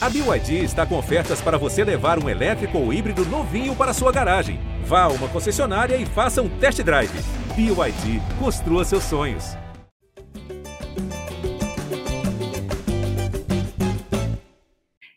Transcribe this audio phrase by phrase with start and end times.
[0.00, 4.12] A BYD está com ofertas para você levar um elétrico ou híbrido novinho para sua
[4.12, 4.60] garagem.
[4.84, 7.10] Vá a uma concessionária e faça um test drive.
[7.56, 9.56] BYD, construa seus sonhos.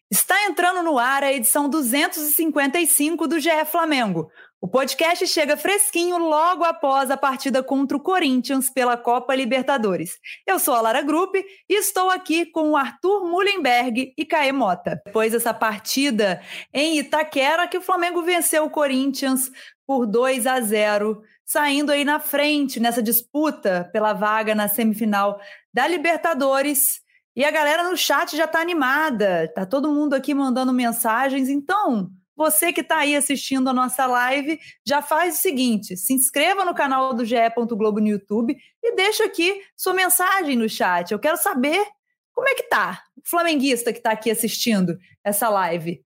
[0.09, 4.31] Está entrando no ar a edição 255 do GE Flamengo.
[4.63, 10.19] O podcast chega fresquinho logo após a partida contra o Corinthians pela Copa Libertadores.
[10.45, 15.01] Eu sou a Lara Gruppe e estou aqui com o Arthur Mullenberg e Caê Mota.
[15.03, 19.49] Depois dessa partida em Itaquera, que o Flamengo venceu o Corinthians
[19.87, 25.41] por 2 a 0, saindo aí na frente nessa disputa pela vaga na semifinal
[25.73, 27.01] da Libertadores.
[27.35, 32.11] E a galera no chat já tá animada, tá todo mundo aqui mandando mensagens, então
[32.35, 36.73] você que está aí assistindo a nossa live, já faz o seguinte: se inscreva no
[36.73, 37.35] canal do GE.
[37.71, 41.11] Globo no YouTube e deixa aqui sua mensagem no chat.
[41.11, 41.85] Eu quero saber
[42.33, 46.03] como é que tá o flamenguista que está aqui assistindo essa live.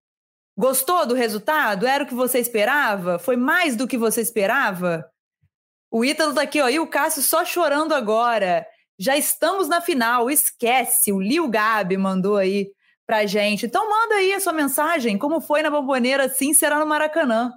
[0.58, 1.86] Gostou do resultado?
[1.86, 3.20] Era o que você esperava?
[3.20, 5.06] Foi mais do que você esperava?
[5.92, 8.66] O Ítalo tá aqui, ó, e o Cássio só chorando agora.
[8.98, 11.12] Já estamos na final, esquece.
[11.12, 12.70] O Lil Gabi mandou aí
[13.06, 13.66] pra gente.
[13.66, 17.54] Então manda aí a sua mensagem, como foi na Bomboneira, assim será no Maracanã.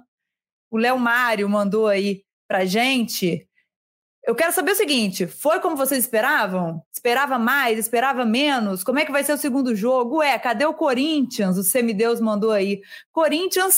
[0.71, 3.47] O Léo Mário mandou aí pra gente.
[4.23, 6.83] Eu quero saber o seguinte: foi como vocês esperavam?
[6.93, 7.79] Esperava mais?
[7.79, 8.83] Esperava menos?
[8.83, 10.17] Como é que vai ser o segundo jogo?
[10.17, 11.57] Ué, cadê o Corinthians?
[11.57, 12.81] O Semideus mandou aí.
[13.11, 13.75] Corinthians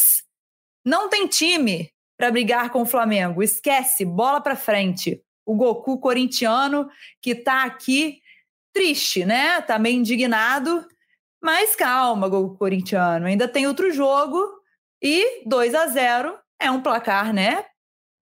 [0.85, 3.41] não tem time para brigar com o Flamengo.
[3.41, 5.21] Esquece, bola para frente.
[5.45, 6.89] O Goku corintiano
[7.21, 8.19] que tá aqui
[8.73, 9.61] triste, né?
[9.61, 10.85] Tá meio indignado
[11.41, 13.25] mas calma, gol corintiano.
[13.25, 14.39] Ainda tem outro jogo
[15.01, 17.65] e 2 a 0 é um placar, né?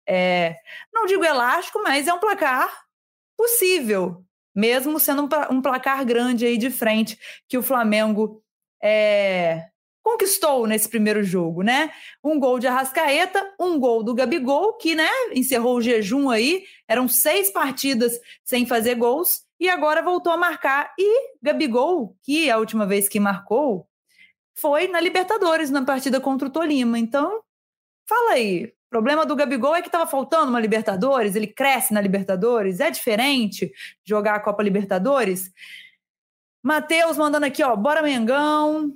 [0.07, 0.55] É,
[0.93, 2.85] não digo elástico, mas é um placar
[3.37, 4.23] possível,
[4.55, 8.43] mesmo sendo um, placar grande aí de frente que o Flamengo
[8.81, 9.67] é,
[10.05, 11.91] conquistou nesse primeiro jogo, né?
[12.23, 16.63] Um gol de Arrascaeta, um gol do Gabigol, que né, encerrou o jejum aí.
[16.87, 18.13] Eram seis partidas
[18.43, 20.93] sem fazer gols e agora voltou a marcar.
[20.95, 23.87] E Gabigol, que a última vez que marcou
[24.53, 26.99] foi na Libertadores, na partida contra o Tolima.
[26.99, 27.41] Então,
[28.07, 28.65] fala aí.
[28.65, 32.91] O problema do Gabigol é que estava faltando uma Libertadores, ele cresce na Libertadores, é
[32.91, 33.71] diferente
[34.05, 35.51] jogar a Copa Libertadores.
[36.63, 38.95] Matheus mandando aqui, ó, bora Mengão.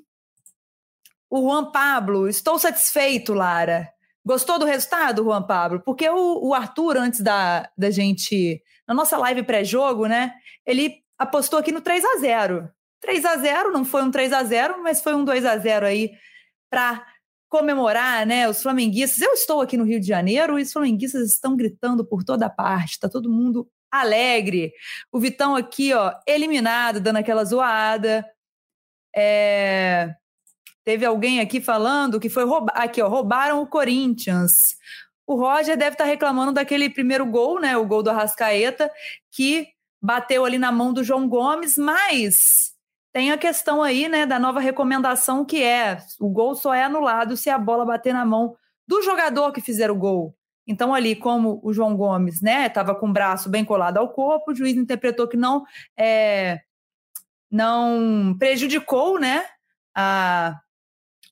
[1.29, 3.89] O Juan Pablo, estou satisfeito, Lara.
[4.25, 5.81] Gostou do resultado, Juan Pablo?
[5.81, 10.33] Porque o, o Arthur, antes da, da gente na nossa live pré-jogo, né?
[10.65, 12.69] Ele apostou aqui no 3 a 0
[13.01, 15.85] 3 a 0 não foi um 3 a 0 mas foi um 2 a 0
[15.85, 16.11] aí
[16.69, 17.05] para
[17.49, 18.47] comemorar, né?
[18.47, 19.21] Os flamenguistas.
[19.21, 22.91] Eu estou aqui no Rio de Janeiro e os flamenguistas estão gritando por toda parte,
[22.91, 24.71] está todo mundo alegre.
[25.11, 28.25] O Vitão aqui, ó, eliminado, dando aquela zoada.
[29.15, 30.15] É...
[30.89, 32.73] Teve alguém aqui falando que foi roubar.
[32.75, 34.51] Aqui, ó, roubaram o Corinthians.
[35.27, 37.77] O Roger deve estar reclamando daquele primeiro gol, né?
[37.77, 38.91] O gol do Arrascaeta,
[39.31, 39.67] que
[40.01, 42.73] bateu ali na mão do João Gomes, mas
[43.13, 47.37] tem a questão aí, né, da nova recomendação que é: o gol só é anulado
[47.37, 48.55] se a bola bater na mão
[48.87, 50.35] do jogador que fizer o gol.
[50.65, 54.49] Então, ali, como o João Gomes, né, estava com o braço bem colado ao corpo,
[54.49, 55.63] o juiz interpretou que não
[55.95, 56.61] é,
[57.51, 59.45] não prejudicou, né,
[59.95, 60.59] a,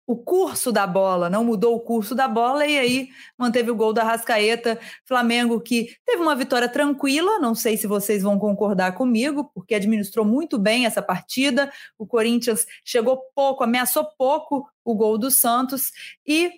[0.07, 3.91] o curso da bola, não mudou o curso da bola e aí manteve o gol
[3.91, 4.79] da Rascaeta.
[5.05, 10.25] Flamengo que teve uma vitória tranquila, não sei se vocês vão concordar comigo, porque administrou
[10.25, 11.69] muito bem essa partida.
[11.99, 15.91] O Corinthians chegou pouco, ameaçou pouco o gol do Santos
[16.25, 16.53] e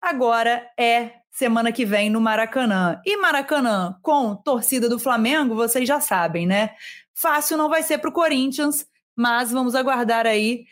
[0.00, 2.98] agora é semana que vem no Maracanã.
[3.04, 6.70] E Maracanã com torcida do Flamengo, vocês já sabem, né?
[7.14, 10.64] Fácil não vai ser para o Corinthians, mas vamos aguardar aí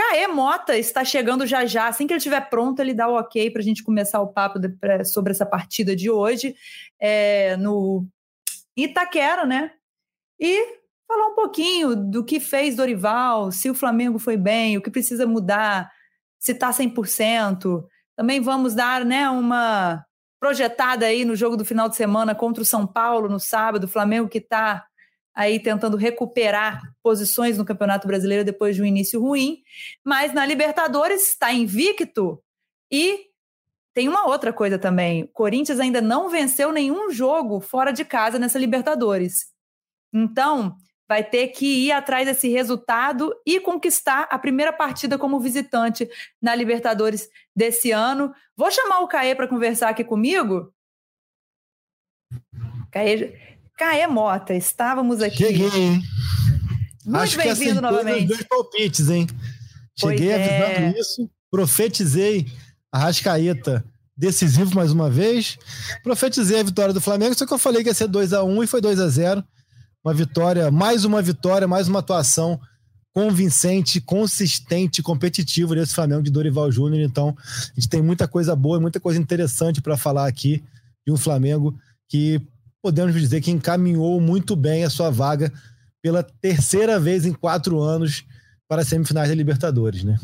[0.00, 1.86] Caê Mota está chegando já já.
[1.86, 4.58] Assim que ele estiver pronto, ele dá o ok para a gente começar o papo
[4.58, 6.56] de, pra, sobre essa partida de hoje
[6.98, 8.06] é, no
[8.74, 9.72] Itaquera, né?
[10.40, 14.90] E falar um pouquinho do que fez Dorival, se o Flamengo foi bem, o que
[14.90, 15.92] precisa mudar,
[16.38, 17.84] se está 100%.
[18.16, 20.02] Também vamos dar né, uma
[20.40, 23.88] projetada aí no jogo do final de semana contra o São Paulo no sábado, o
[23.88, 24.86] Flamengo que está
[25.40, 29.62] aí tentando recuperar posições no Campeonato Brasileiro depois de um início ruim,
[30.04, 32.38] mas na Libertadores está invicto
[32.92, 33.30] e
[33.94, 35.22] tem uma outra coisa também.
[35.22, 39.46] O Corinthians ainda não venceu nenhum jogo fora de casa nessa Libertadores.
[40.12, 40.76] Então,
[41.08, 46.06] vai ter que ir atrás desse resultado e conquistar a primeira partida como visitante
[46.40, 48.34] na Libertadores desse ano.
[48.54, 50.70] Vou chamar o Caê para conversar aqui comigo.
[52.92, 53.49] Caê,
[53.80, 55.38] Caê Mota, estávamos aqui.
[55.38, 56.02] Cheguei, hein?
[57.06, 58.26] Muito bem-vindo novamente.
[58.26, 59.26] Dois palpites, hein?
[59.98, 60.34] Cheguei é.
[60.34, 62.46] avisando isso, profetizei
[62.92, 63.82] a Rascaeta
[64.14, 65.56] decisivo mais uma vez.
[66.02, 68.64] Profetizei a vitória do Flamengo, só que eu falei que ia ser 2 a 1
[68.64, 69.42] e foi 2 a 0
[70.04, 72.60] Uma vitória, mais uma vitória, mais uma atuação
[73.14, 77.00] convincente, consistente, competitivo desse Flamengo de Dorival Júnior.
[77.00, 80.62] Então, a gente tem muita coisa boa e muita coisa interessante para falar aqui
[81.06, 81.74] de um Flamengo
[82.06, 82.46] que
[82.82, 85.52] podemos dizer que encaminhou muito bem a sua vaga
[86.02, 88.24] pela terceira vez em quatro anos
[88.66, 90.16] para as semifinais da Libertadores, né?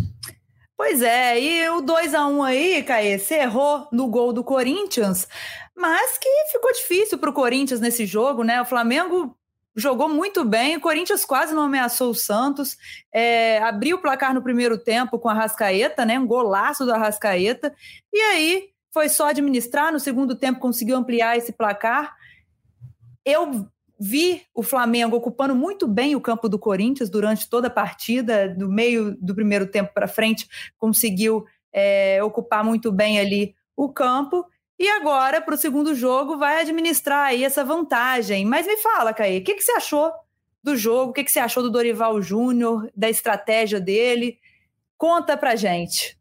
[0.77, 5.27] Pois é, e o 2 a 1 aí, Caê, você errou no gol do Corinthians,
[5.75, 8.61] mas que ficou difícil para o Corinthians nesse jogo, né?
[8.61, 9.37] O Flamengo
[9.75, 12.77] jogou muito bem, o Corinthians quase não ameaçou o Santos,
[13.13, 16.19] é, abriu o placar no primeiro tempo com a Rascaeta, né?
[16.19, 17.75] Um golaço do Arrascaeta,
[18.13, 22.15] e aí foi só administrar, no segundo tempo conseguiu ampliar esse placar.
[23.27, 23.69] Eu
[23.99, 28.71] vi o Flamengo ocupando muito bem o campo do Corinthians durante toda a partida, do
[28.71, 34.47] meio do primeiro tempo para frente, conseguiu é, ocupar muito bem ali o campo.
[34.79, 38.45] E agora, para o segundo jogo, vai administrar aí essa vantagem.
[38.45, 40.13] Mas me fala, Caí, o que, que você achou
[40.63, 41.11] do jogo?
[41.11, 44.39] O que, que você achou do Dorival Júnior, da estratégia dele?
[44.97, 46.17] Conta pra gente.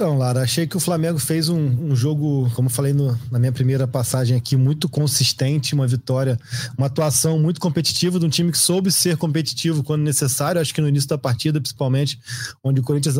[0.00, 3.50] Então, Lara, achei que o Flamengo fez um, um jogo, como falei no, na minha
[3.50, 6.38] primeira passagem aqui, muito consistente, uma vitória,
[6.78, 10.60] uma atuação muito competitiva de um time que soube ser competitivo quando necessário.
[10.60, 12.16] Acho que no início da partida, principalmente,
[12.62, 13.16] onde o Corinthians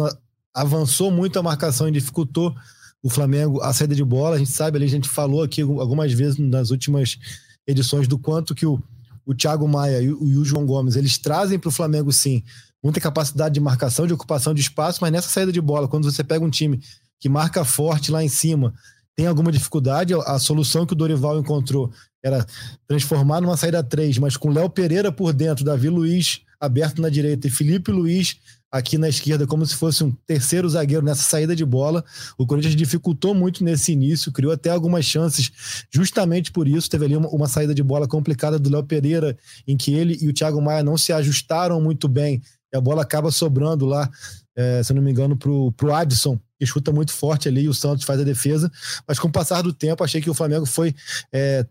[0.55, 2.55] avançou muito a marcação e dificultou
[3.03, 4.37] o Flamengo a saída de bola.
[4.37, 7.19] A gente sabe ali, a gente falou aqui algumas vezes nas últimas
[7.67, 8.81] edições do quanto que o,
[9.27, 12.45] o Thiago Maia e o, e o João Gomes eles trazem para o Flamengo, sim,
[12.83, 16.23] muita capacidade de marcação, de ocupação de espaço, mas nessa saída de bola, quando você
[16.23, 16.81] pega um time
[17.21, 18.73] que marca forte lá em cima,
[19.17, 21.91] tem alguma dificuldade, a solução que o Dorival encontrou
[22.23, 22.47] era
[22.87, 27.47] transformar numa saída 3, mas com Léo Pereira por dentro, Davi Luiz aberto na direita
[27.47, 28.37] e Felipe Luiz
[28.71, 32.05] aqui na esquerda, como se fosse um terceiro zagueiro nessa saída de bola.
[32.37, 35.51] O Corinthians dificultou muito nesse início, criou até algumas chances
[35.91, 36.91] justamente por isso.
[36.91, 39.37] Teve ali uma, uma saída de bola complicada do Léo Pereira,
[39.67, 42.43] em que ele e o Thiago Maia não se ajustaram muito bem
[42.73, 44.11] e a bola acaba sobrando lá,
[44.57, 47.75] é, se não me engano, pro, pro Adson, que chuta muito forte ali e o
[47.75, 48.71] Santos faz a defesa.
[49.07, 50.95] Mas com o passar do tempo, achei que o Flamengo foi
[51.33, 51.65] é,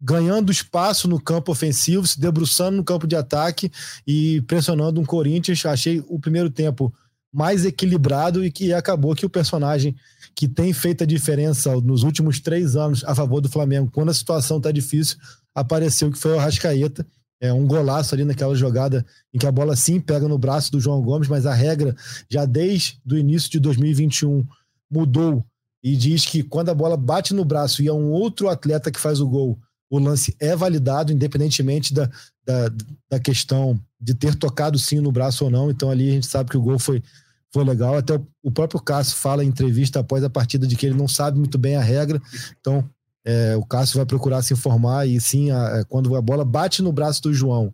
[0.00, 3.70] ganhando espaço no campo ofensivo, se debruçando no campo de ataque
[4.06, 5.64] e pressionando um Corinthians.
[5.66, 6.92] Achei o primeiro tempo
[7.32, 9.94] mais equilibrado e que acabou que o personagem
[10.34, 14.14] que tem feito a diferença nos últimos três anos a favor do Flamengo, quando a
[14.14, 15.16] situação está difícil,
[15.54, 17.06] apareceu que foi o Rascaeta
[17.40, 20.80] é, um golaço ali naquela jogada em que a bola sim pega no braço do
[20.80, 21.96] João Gomes, mas a regra
[22.28, 24.46] já desde o início de 2021
[24.90, 25.44] mudou
[25.82, 29.00] e diz que quando a bola bate no braço e é um outro atleta que
[29.00, 29.58] faz o gol,
[29.88, 32.08] o lance é validado, independentemente da,
[32.44, 32.70] da,
[33.10, 35.70] da questão de ter tocado sim no braço ou não.
[35.70, 37.02] Então ali a gente sabe que o gol foi,
[37.52, 37.96] foi legal.
[37.96, 41.38] Até o, próprio Cássio fala em entrevista após a partida de que ele não sabe
[41.38, 42.20] muito bem a regra.
[42.60, 42.88] Então
[43.24, 46.82] é, o Cássio vai procurar se informar e sim, a, é, quando a bola bate
[46.82, 47.72] no braço do João,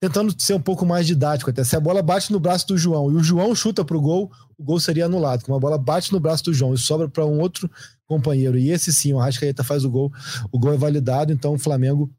[0.00, 3.10] tentando ser um pouco mais didático até, se a bola bate no braço do João
[3.10, 5.44] e o João chuta para o gol, o gol seria anulado.
[5.44, 7.70] Como a bola bate no braço do João e sobra para um outro
[8.06, 10.12] companheiro, e esse sim, o Arrascaeta faz o gol,
[10.52, 12.10] o gol é validado, então o Flamengo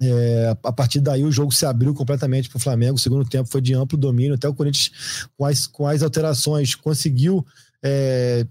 [0.00, 2.96] é, a partir daí o jogo se abriu completamente para o Flamengo.
[2.96, 4.34] O segundo tempo foi de amplo domínio.
[4.34, 4.90] Até o Corinthians,
[5.36, 7.44] com as, com as alterações, conseguiu
[7.82, 8.46] é,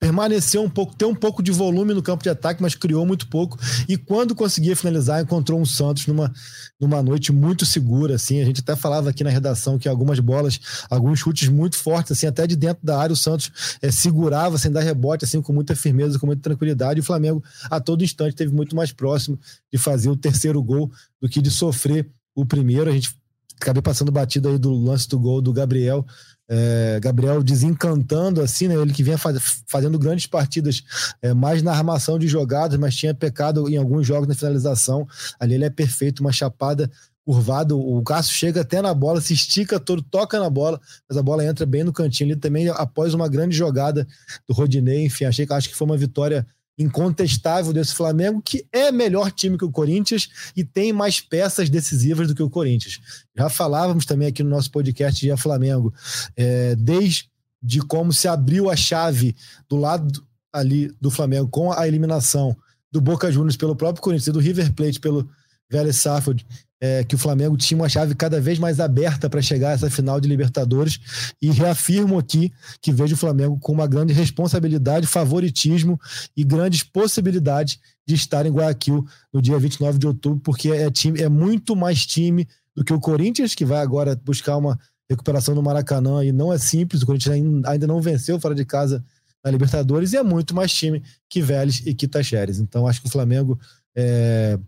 [0.00, 3.26] permaneceu um pouco, ter um pouco de volume no campo de ataque, mas criou muito
[3.26, 3.58] pouco.
[3.88, 6.32] E quando conseguia finalizar, encontrou um Santos numa,
[6.80, 8.40] numa noite muito segura, assim.
[8.40, 12.26] A gente até falava aqui na redação que algumas bolas, alguns chutes muito fortes, assim,
[12.26, 13.50] até de dentro da área, o Santos
[13.82, 17.00] é, segurava sem dar rebote, assim, com muita firmeza, com muita tranquilidade.
[17.00, 19.38] E o Flamengo, a todo instante, teve muito mais próximo
[19.72, 20.90] de fazer o terceiro gol
[21.20, 22.88] do que de sofrer o primeiro.
[22.88, 23.10] A gente
[23.60, 26.04] acabei passando batido aí do lance do gol do Gabriel,
[26.48, 28.74] é, Gabriel desencantando assim, né?
[28.74, 30.82] Ele que vinha faz, fazendo grandes partidas
[31.20, 35.06] é, mais na armação de jogadas, mas tinha pecado em alguns jogos na finalização.
[35.38, 36.90] Ali ele é perfeito, uma chapada
[37.28, 41.22] curvado, o Cássio chega até na bola, se estica todo, toca na bola, mas a
[41.22, 44.08] bola entra bem no cantinho ali também, após uma grande jogada
[44.48, 46.46] do Rodinei, enfim, achei que acho que foi uma vitória
[46.78, 52.28] incontestável desse Flamengo, que é melhor time que o Corinthians e tem mais peças decisivas
[52.28, 53.00] do que o Corinthians.
[53.36, 55.92] Já falávamos também aqui no nosso podcast de Flamengo,
[56.36, 57.28] é, desde
[57.60, 59.34] de como se abriu a chave
[59.68, 62.56] do lado ali do Flamengo com a eliminação
[62.90, 65.28] do Boca Juniors pelo próprio Corinthians e do River Plate pelo
[65.70, 66.46] Vélez Sarsfield
[66.80, 69.90] é, que o Flamengo tinha uma chave cada vez mais aberta para chegar a essa
[69.90, 76.00] final de Libertadores e reafirmo aqui que vejo o Flamengo com uma grande responsabilidade, favoritismo
[76.36, 81.20] e grandes possibilidades de estar em Guayaquil no dia 29 de outubro, porque é, time,
[81.20, 84.78] é muito mais time do que o Corinthians, que vai agora buscar uma
[85.10, 89.04] recuperação no Maracanã aí não é simples, o Corinthians ainda não venceu fora de casa
[89.44, 92.58] na Libertadores e é muito mais time que Vélez e que Tacheres.
[92.58, 93.58] Então acho que o Flamengo
[93.96, 94.58] é,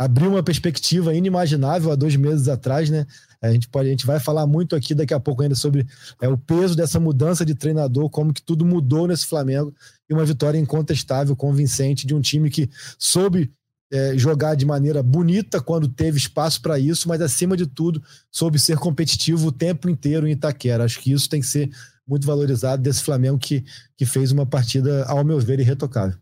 [0.00, 3.06] abriu uma perspectiva inimaginável há dois meses atrás, né?
[3.38, 5.86] A gente, pode, a gente vai falar muito aqui daqui a pouco ainda sobre
[6.22, 9.74] é, o peso dessa mudança de treinador, como que tudo mudou nesse Flamengo
[10.08, 13.52] e uma vitória incontestável, convincente de um time que soube
[13.92, 18.58] é, jogar de maneira bonita quando teve espaço para isso, mas acima de tudo soube
[18.58, 20.84] ser competitivo o tempo inteiro em Itaquera.
[20.84, 21.68] Acho que isso tem que ser
[22.08, 23.66] muito valorizado desse Flamengo que,
[23.98, 26.16] que fez uma partida, ao meu ver, irretocável.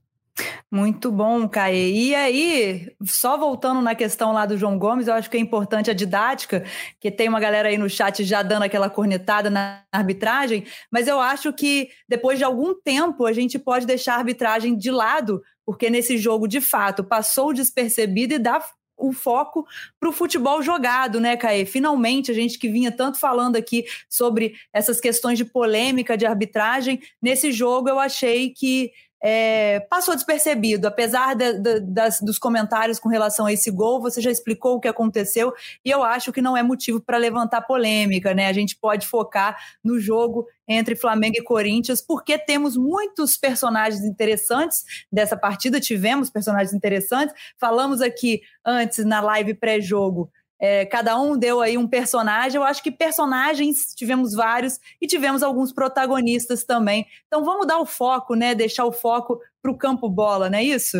[0.71, 1.91] Muito bom, Caê.
[1.93, 5.91] E aí, só voltando na questão lá do João Gomes, eu acho que é importante
[5.91, 6.65] a didática,
[7.01, 11.21] que tem uma galera aí no chat já dando aquela cornetada na arbitragem, mas eu
[11.21, 15.91] acho que depois de algum tempo a gente pode deixar a arbitragem de lado, porque
[15.91, 18.63] nesse jogo, de fato, passou despercebido e dá
[18.99, 19.65] o foco
[19.99, 21.65] para o futebol jogado, né, Caê?
[21.65, 27.01] Finalmente, a gente que vinha tanto falando aqui sobre essas questões de polêmica de arbitragem,
[27.23, 28.91] nesse jogo eu achei que
[29.23, 34.21] é, passou despercebido, apesar de, de, das, dos comentários com relação a esse gol, você
[34.21, 35.53] já explicou o que aconteceu
[35.85, 38.47] e eu acho que não é motivo para levantar polêmica, né?
[38.47, 44.85] A gente pode focar no jogo entre Flamengo e Corinthians, porque temos muitos personagens interessantes
[45.11, 47.35] dessa partida, tivemos personagens interessantes.
[47.59, 52.57] Falamos aqui antes na live pré-jogo é, cada um deu aí um personagem.
[52.57, 57.07] Eu acho que personagens tivemos vários e tivemos alguns protagonistas também.
[57.27, 58.55] Então vamos dar o foco, né?
[58.55, 60.99] Deixar o foco para o campo bola, não é isso?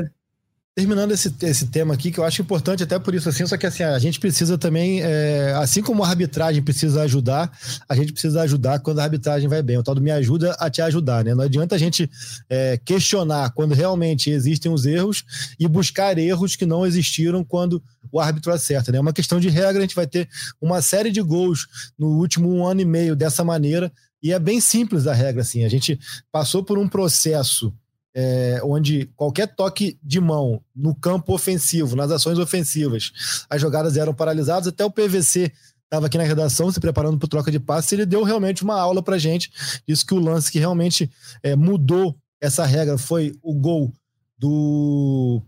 [0.79, 3.67] Terminando esse, esse tema aqui, que eu acho importante até por isso, assim, só que
[3.67, 7.51] assim, a gente precisa também, é, assim como a arbitragem precisa ajudar,
[7.89, 9.77] a gente precisa ajudar quando a arbitragem vai bem.
[9.77, 11.35] O tal do me ajuda a te ajudar, né?
[11.35, 12.09] Não adianta a gente
[12.49, 15.25] é, questionar quando realmente existem os erros
[15.59, 17.83] e buscar erros que não existiram quando
[18.13, 18.99] o árbitro acerta, né?
[18.99, 20.29] É uma questão de regra, a gente vai ter
[20.61, 21.67] uma série de gols
[21.99, 23.91] no último um ano e meio dessa maneira,
[24.23, 25.65] e é bem simples a regra, assim.
[25.65, 25.99] A gente
[26.31, 27.75] passou por um processo
[28.21, 33.13] é, onde qualquer toque de mão no campo ofensivo, nas ações ofensivas,
[33.49, 35.53] as jogadas eram paralisadas, até o PVC
[35.85, 39.01] estava aqui na redação se preparando para troca de passe, ele deu realmente uma aula
[39.01, 39.53] para gente.
[39.87, 41.09] Isso que o lance que realmente
[41.45, 43.93] é, mudou essa regra foi o gol
[44.37, 45.41] do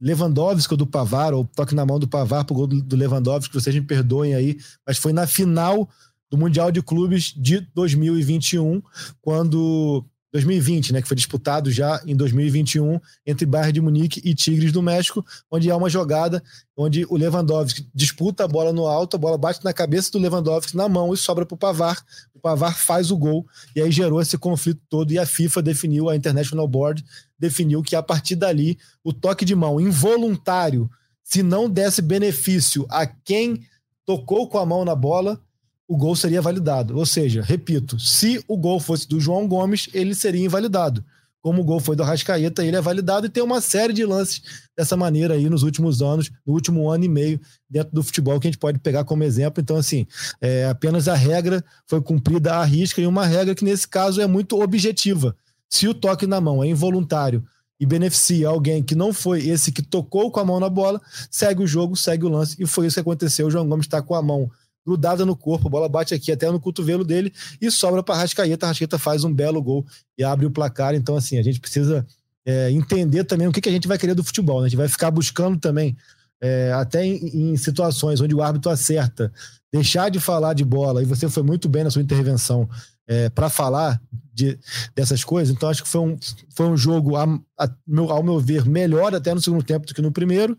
[0.00, 3.50] Lewandowski ou do Pavar, ou toque na mão do Pavar para o gol do Lewandowski,
[3.50, 5.86] que vocês me perdoem aí, mas foi na final
[6.30, 8.80] do Mundial de Clubes de 2021,
[9.20, 10.06] quando
[10.38, 14.82] 2020, né, que foi disputado já em 2021 entre Bayern de Munique e Tigres do
[14.82, 16.42] México, onde há uma jogada
[16.76, 20.76] onde o Lewandowski disputa a bola no alto, a bola bate na cabeça do Lewandowski
[20.76, 22.00] na mão e sobra para o Pavar.
[22.32, 26.08] O Pavar faz o gol e aí gerou esse conflito todo e a FIFA definiu,
[26.08, 27.04] a International Board
[27.38, 30.88] definiu que a partir dali o toque de mão involuntário,
[31.24, 33.60] se não desse benefício a quem
[34.06, 35.40] tocou com a mão na bola,
[35.88, 36.96] o gol seria validado.
[36.98, 41.02] Ou seja, repito, se o gol fosse do João Gomes, ele seria invalidado.
[41.40, 44.42] Como o gol foi do Rascaeta, ele é validado e tem uma série de lances
[44.76, 47.40] dessa maneira aí nos últimos anos, no último ano e meio
[47.70, 49.62] dentro do futebol que a gente pode pegar como exemplo.
[49.62, 50.06] Então, assim,
[50.40, 54.26] é, apenas a regra foi cumprida à risca e uma regra que nesse caso é
[54.26, 55.34] muito objetiva.
[55.70, 57.42] Se o toque na mão é involuntário
[57.80, 61.62] e beneficia alguém que não foi esse que tocou com a mão na bola, segue
[61.62, 62.56] o jogo, segue o lance.
[62.58, 63.46] E foi isso que aconteceu.
[63.46, 64.50] O João Gomes está com a mão
[64.88, 67.30] grudada no corpo, a bola bate aqui até no cotovelo dele
[67.60, 68.66] e sobra para Rascaeta.
[68.66, 69.84] Rascaeta faz um belo gol
[70.16, 70.94] e abre o placar.
[70.94, 72.06] Então, assim, a gente precisa
[72.46, 74.60] é, entender também o que, que a gente vai querer do futebol.
[74.60, 74.66] Né?
[74.66, 75.94] A gente vai ficar buscando também,
[76.40, 79.30] é, até em, em, situações onde o árbitro acerta,
[79.70, 82.66] deixar de falar de bola, e você foi muito bem na sua intervenção,
[83.08, 84.00] é, para falar
[84.38, 84.56] de,
[84.94, 85.52] dessas coisas.
[85.52, 86.16] Então, acho que foi um,
[86.54, 87.24] foi um jogo, a,
[87.58, 90.56] a, meu, ao meu ver, melhor até no segundo tempo do que no primeiro,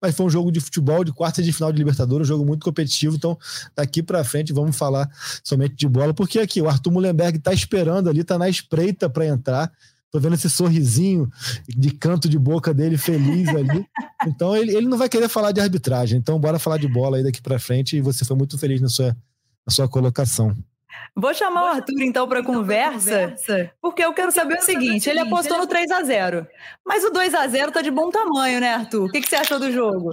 [0.00, 2.64] mas foi um jogo de futebol de quarta de final de Libertadores, um jogo muito
[2.64, 3.16] competitivo.
[3.16, 3.38] Então,
[3.74, 5.08] daqui para frente, vamos falar
[5.42, 9.26] somente de bola, porque aqui o Arthur Mullenberg está esperando ali, está na espreita para
[9.26, 9.72] entrar.
[10.10, 11.30] Tô vendo esse sorrisinho
[11.66, 13.86] de canto de boca dele feliz ali.
[14.24, 16.16] Então ele, ele não vai querer falar de arbitragem.
[16.16, 17.96] Então bora falar de bola aí daqui para frente.
[17.96, 19.16] E você foi muito feliz na sua,
[19.66, 20.56] na sua colocação.
[21.14, 24.54] Vou chamar Vou o Arthur então para então conversa, conversa, porque eu quero porque saber,
[24.54, 25.62] eu o, seguinte, saber o seguinte: ele apostou ele...
[25.62, 26.46] no 3 a 0
[26.84, 29.04] mas o 2 a 0 tá de bom tamanho, né, Arthur?
[29.04, 30.12] O que, que você achou do jogo?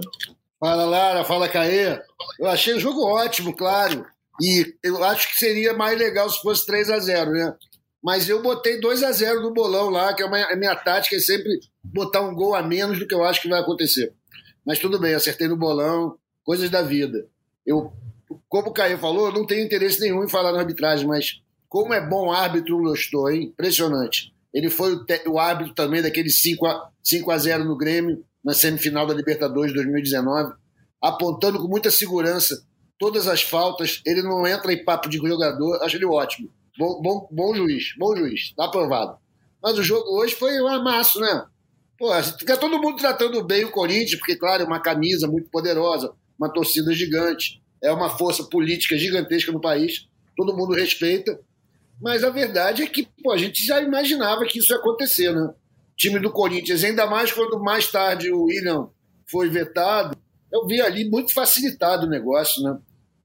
[0.58, 1.98] Fala, Lara, fala, Caê.
[2.38, 4.04] Eu achei o jogo ótimo, claro.
[4.42, 7.54] E eu acho que seria mais legal se fosse 3 a 0 né?
[8.02, 11.16] Mas eu botei 2 a 0 no bolão lá, que é uma, a minha tática
[11.16, 14.12] é sempre botar um gol a menos do que eu acho que vai acontecer.
[14.64, 17.26] Mas tudo bem, acertei no bolão, coisas da vida.
[17.66, 17.92] Eu
[18.48, 21.94] como o Caio falou, eu não tenho interesse nenhum em falar na arbitragem, mas como
[21.94, 23.44] é bom árbitro o Lostou, hein?
[23.44, 24.32] Impressionante.
[24.52, 28.54] Ele foi o, o árbitro também daquele 5 a, 5 a 0 no Grêmio, na
[28.54, 30.54] semifinal da Libertadores de 2019,
[31.02, 32.64] apontando com muita segurança
[32.98, 36.50] todas as faltas, ele não entra em papo de jogador, acho ele ótimo.
[36.78, 39.16] Bom, bom, bom juiz, bom juiz, tá aprovado.
[39.62, 41.46] Mas o jogo hoje foi um amasso, né?
[41.98, 46.12] Pô, fica todo mundo tratando bem o Corinthians, porque, claro, é uma camisa muito poderosa,
[46.38, 51.40] uma torcida gigante, é uma força política gigantesca no país, todo mundo respeita.
[52.00, 55.52] Mas a verdade é que pô, a gente já imaginava que isso ia acontecer, né?
[55.96, 58.88] Time do Corinthians, ainda mais quando mais tarde o William
[59.30, 60.16] foi vetado,
[60.52, 62.78] eu vi ali muito facilitado o negócio, né?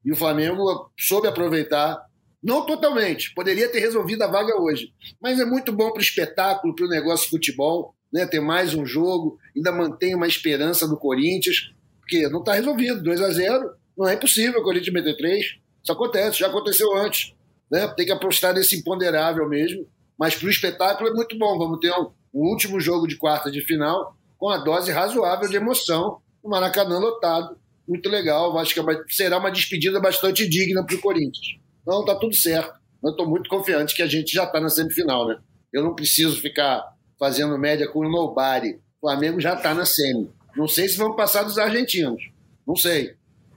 [0.03, 2.05] E o Flamengo soube aproveitar.
[2.43, 4.93] Não totalmente, poderia ter resolvido a vaga hoje.
[5.19, 8.25] Mas é muito bom para o espetáculo, para o negócio de futebol, né?
[8.27, 13.01] ter mais um jogo, ainda mantém uma esperança do Corinthians, porque não está resolvido.
[13.01, 15.45] 2 a 0 não é impossível o Corinthians meter 3.
[15.83, 17.33] Isso acontece, já aconteceu antes.
[17.71, 17.87] Né?
[17.89, 19.87] Tem que apostar nesse imponderável mesmo.
[20.17, 21.57] Mas para o espetáculo é muito bom.
[21.57, 25.55] Vamos ter um, um último jogo de quarta de final com a dose razoável de
[25.55, 27.57] emoção o Maracanã lotado.
[27.87, 28.57] Muito legal.
[28.57, 31.57] Acho que é será uma despedida bastante digna para o Corinthians.
[31.81, 32.79] Então está tudo certo.
[33.03, 35.37] Eu estou muito confiante que a gente já está na semifinal, né?
[35.73, 36.83] Eu não preciso ficar
[37.19, 38.79] fazendo média com o nobody.
[38.97, 40.29] O Flamengo já está na semi.
[40.55, 42.21] Não sei se vão passar dos argentinos.
[42.65, 43.15] Não sei.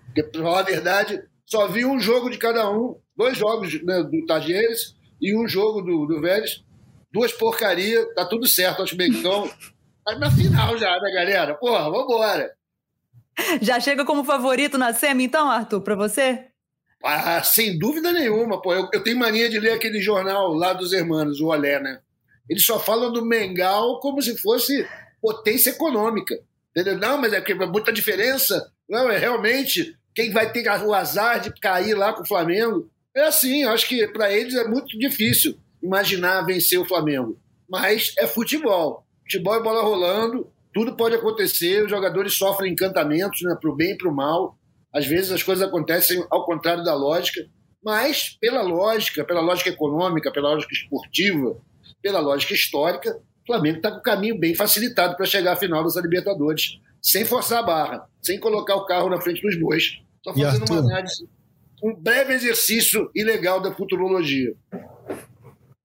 [0.09, 4.03] Porque, para falar a verdade, só vi um jogo de cada um, dois jogos né,
[4.03, 6.63] do Tagieres e um jogo do, do Vélez.
[7.11, 9.11] Duas porcarias, tá tudo certo, acho bem.
[9.11, 9.51] Então,
[10.05, 11.55] tá na final já, né, galera?
[11.55, 12.53] Porra, vambora.
[13.63, 16.49] Já chega como favorito na SEMI, então, Arthur, para você?
[17.03, 18.75] Ah, sem dúvida nenhuma, pô.
[18.75, 22.01] Eu, eu, tenho mania de ler aquele jornal lá dos Hermanos, o Olé, né?
[22.49, 24.87] Eles só falam do Mengal como se fosse
[25.21, 26.35] potência econômica.
[26.79, 26.97] Entendeu?
[26.97, 28.71] Não, mas é é muita diferença.
[28.89, 32.89] Não, é realmente quem vai ter o azar de cair lá com o Flamengo.
[33.17, 37.37] É assim, acho que para eles é muito difícil imaginar vencer o Flamengo.
[37.69, 39.05] Mas é futebol.
[39.23, 43.93] Futebol é bola rolando, tudo pode acontecer, os jogadores sofrem encantamentos, né, para o bem
[43.93, 44.57] e para o mal.
[44.95, 47.45] Às vezes as coisas acontecem ao contrário da lógica,
[47.83, 51.61] mas pela lógica, pela lógica econômica, pela lógica esportiva,
[52.01, 56.01] pela lógica histórica, Flamengo está com o caminho bem facilitado para chegar à final dessa
[56.01, 59.99] Libertadores, sem forçar a barra, sem colocar o carro na frente dos bois.
[60.23, 61.27] Só fazendo uma análise,
[61.83, 64.55] um breve exercício ilegal da futurologia.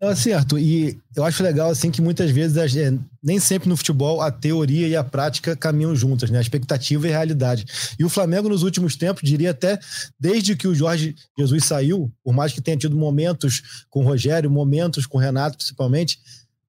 [0.01, 4.19] Assim, Arthur, e eu acho legal assim que muitas vezes, é, nem sempre no futebol,
[4.19, 6.39] a teoria e a prática caminham juntas, né?
[6.39, 7.63] A expectativa e a realidade.
[7.97, 9.79] E o Flamengo, nos últimos tempos, diria até
[10.19, 14.51] desde que o Jorge Jesus saiu, por mais que tenha tido momentos com o Rogério,
[14.51, 16.19] momentos com o Renato, principalmente,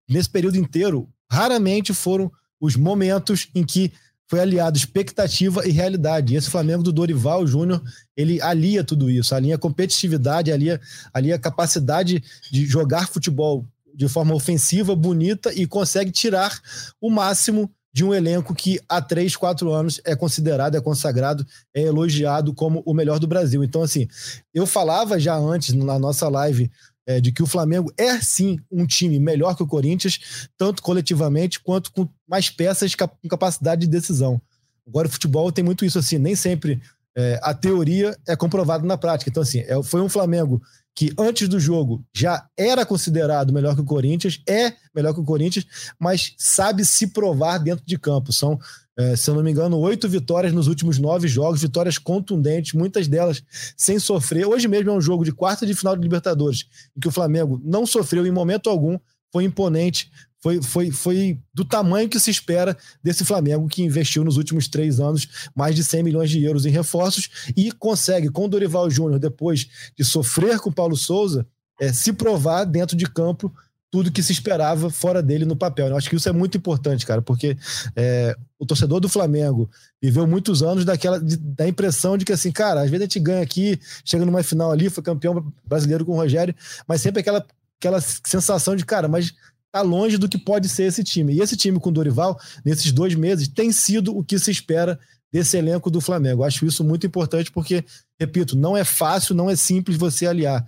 [0.08, 3.92] nesse período inteiro, raramente foram os momentos em que
[4.26, 6.34] foi aliado expectativa e realidade.
[6.34, 7.82] E esse Flamengo do Dorival Júnior,
[8.16, 10.80] ele alia tudo isso, alinha competitividade, alia,
[11.12, 16.58] alia capacidade de jogar futebol de forma ofensiva, bonita e consegue tirar
[17.00, 21.82] o máximo de um elenco que há três, quatro anos é considerado, é consagrado, é
[21.82, 23.62] elogiado como o melhor do Brasil.
[23.62, 24.08] Então, assim,
[24.52, 26.68] eu falava já antes na nossa live
[27.06, 31.60] é, de que o Flamengo é sim um time melhor que o Corinthians, tanto coletivamente
[31.60, 34.40] quanto com mais peças com capacidade de decisão.
[34.86, 36.80] Agora, o futebol tem muito isso assim, nem sempre
[37.16, 39.30] é, a teoria é comprovada na prática.
[39.30, 40.60] Então, assim, é, foi um Flamengo
[40.94, 45.24] que antes do jogo já era considerado melhor que o Corinthians, é melhor que o
[45.24, 45.66] Corinthians,
[45.98, 48.32] mas sabe se provar dentro de campo.
[48.32, 48.58] São
[48.96, 53.08] é, se eu não me engano, oito vitórias nos últimos nove jogos, vitórias contundentes, muitas
[53.08, 53.42] delas
[53.76, 54.46] sem sofrer.
[54.46, 57.60] Hoje mesmo é um jogo de quarta de final de Libertadores, em que o Flamengo
[57.64, 58.98] não sofreu em momento algum,
[59.32, 64.36] foi imponente, foi, foi, foi do tamanho que se espera desse Flamengo que investiu nos
[64.36, 65.26] últimos três anos
[65.56, 69.66] mais de 100 milhões de euros em reforços e consegue, com o Dorival Júnior, depois
[69.96, 71.44] de sofrer com o Paulo Souza,
[71.80, 73.52] é, se provar dentro de campo
[73.94, 75.86] tudo que se esperava fora dele no papel.
[75.86, 77.56] Eu acho que isso é muito importante, cara, porque
[77.94, 79.70] é, o torcedor do Flamengo
[80.02, 83.20] viveu muitos anos daquela de, da impressão de que assim, cara, às vezes a gente
[83.20, 86.52] ganha aqui, chega numa final ali, foi campeão brasileiro com o Rogério,
[86.88, 87.46] mas sempre aquela,
[87.78, 89.32] aquela sensação de, cara, mas
[89.70, 91.32] tá longe do que pode ser esse time.
[91.32, 94.98] E esse time com o Dorival, nesses dois meses, tem sido o que se espera
[95.32, 96.42] desse elenco do Flamengo.
[96.42, 97.84] Acho isso muito importante porque,
[98.18, 100.66] repito, não é fácil, não é simples você aliar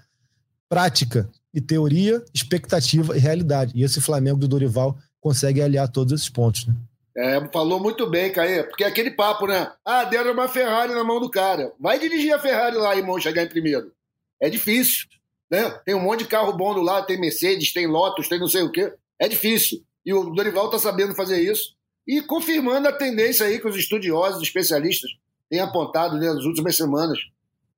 [0.68, 3.72] prática e teoria, expectativa e realidade.
[3.74, 6.74] E esse Flamengo do Dorival consegue aliar todos esses pontos, né?
[7.16, 9.72] É, falou muito bem, Caê, porque é aquele papo, né?
[9.82, 11.72] Ah, deram uma Ferrari na mão do cara.
[11.80, 13.90] Vai dirigir a Ferrari lá, irmão, chegar em primeiro.
[14.38, 15.06] É difícil,
[15.50, 15.70] né?
[15.86, 18.62] Tem um monte de carro bom do lado, tem Mercedes, tem Lotus, tem não sei
[18.62, 18.92] o quê.
[19.18, 19.82] É difícil.
[20.04, 21.74] E o Dorival tá sabendo fazer isso
[22.06, 25.10] e confirmando a tendência aí que os estudiosos, especialistas
[25.48, 27.18] têm apontado né, nas últimas semanas,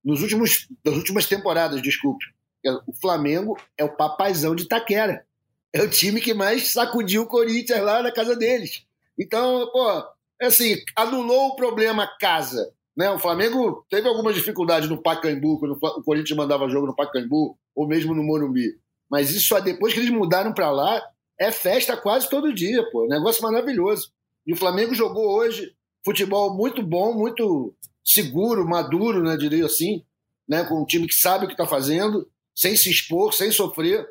[0.04, 2.24] nos últimos, nas últimas temporadas, desculpe.
[2.86, 5.24] O Flamengo é o papaizão de Taquera.
[5.72, 8.84] É o time que mais sacudiu o Corinthians lá na casa deles.
[9.18, 9.90] Então, pô,
[10.40, 12.72] é assim, anulou o problema casa.
[12.96, 13.10] Né?
[13.10, 17.86] O Flamengo teve algumas dificuldades no Pacaembu, quando o Corinthians mandava jogo no Pacaembu, ou
[17.86, 18.76] mesmo no Morumbi.
[19.10, 21.02] Mas isso só depois que eles mudaram para lá,
[21.38, 23.06] é festa quase todo dia, pô.
[23.06, 24.10] Negócio maravilhoso.
[24.46, 30.02] E o Flamengo jogou hoje futebol muito bom, muito seguro, maduro, né, diria assim,
[30.48, 32.26] né, com um time que sabe o que está fazendo,
[32.58, 34.04] sem se expor, sem sofrer.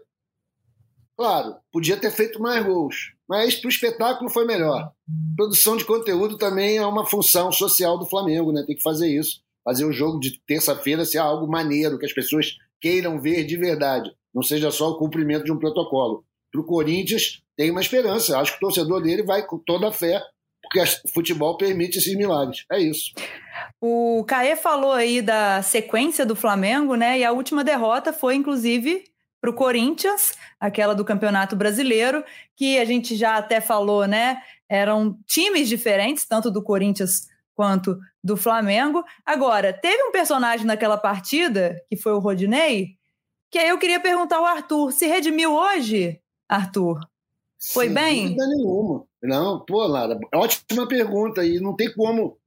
[1.17, 4.89] Claro, podia ter feito mais gols, mas para o espetáculo foi melhor.
[5.35, 8.63] Produção de conteúdo também é uma função social do Flamengo, né?
[8.65, 9.41] Tem que fazer isso.
[9.65, 14.15] Fazer o jogo de terça-feira ser algo maneiro, que as pessoas queiram ver de verdade.
[14.33, 16.23] Não seja só o cumprimento de um protocolo.
[16.49, 18.39] Para o Corinthians, tem uma esperança.
[18.39, 20.23] Acho que o torcedor dele vai com toda a fé,
[20.67, 22.65] porque o futebol permite esses milagres.
[22.71, 23.13] É isso.
[23.81, 27.19] O Caê falou aí da sequência do Flamengo, né?
[27.19, 29.03] E a última derrota foi, inclusive,
[29.39, 32.23] para o Corinthians, aquela do Campeonato Brasileiro,
[32.55, 34.41] que a gente já até falou, né?
[34.69, 39.03] Eram times diferentes, tanto do Corinthians quanto do Flamengo.
[39.25, 42.97] Agora, teve um personagem naquela partida, que foi o Rodinei,
[43.49, 46.99] que aí eu queria perguntar ao Arthur: se redimiu hoje, Arthur?
[47.73, 48.23] Foi Sem bem?
[48.25, 49.06] Dúvida nenhuma.
[49.27, 51.45] Não, pô, Lara, ótima pergunta.
[51.45, 52.37] E não tem como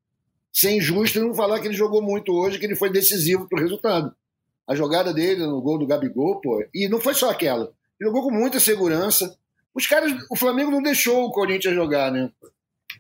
[0.53, 3.63] ser injusto não falar que ele jogou muito hoje, que ele foi decisivo para o
[3.63, 4.15] resultado
[4.71, 6.65] a jogada dele no gol do Gabigol, pô.
[6.73, 7.73] E não foi só aquela.
[7.99, 9.37] Ele jogou com muita segurança.
[9.75, 12.31] Os caras, o Flamengo não deixou o Corinthians jogar, né?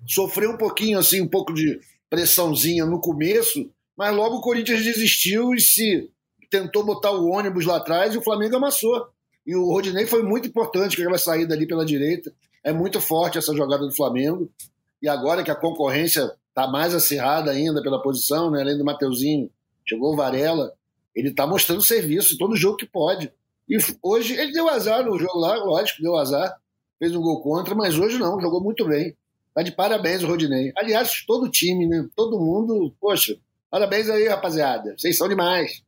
[0.04, 5.54] Sofreu um pouquinho, assim, um pouco de pressãozinha no começo, mas logo o Corinthians desistiu
[5.54, 6.10] e se
[6.50, 9.06] tentou botar o ônibus lá atrás e o Flamengo amassou.
[9.46, 12.34] E o Rodinei foi muito importante com aquela saída ali pela direita.
[12.62, 14.50] É muito forte essa jogada do Flamengo.
[15.02, 18.60] E agora que a concorrência está mais acirrada ainda pela posição, né?
[18.60, 19.50] além do Mateuzinho,
[19.86, 20.72] chegou o Varela
[21.14, 23.32] ele está mostrando serviço todo jogo que pode.
[23.68, 26.56] E hoje ele deu azar no jogo lá, lógico, deu azar.
[26.98, 29.16] Fez um gol contra, mas hoje não, jogou muito bem.
[29.54, 30.72] Tá de parabéns o Rodinei.
[30.76, 32.06] Aliás, todo o time, né?
[32.14, 33.36] Todo mundo, poxa,
[33.70, 34.94] parabéns aí, rapaziada.
[34.96, 35.82] Vocês são demais.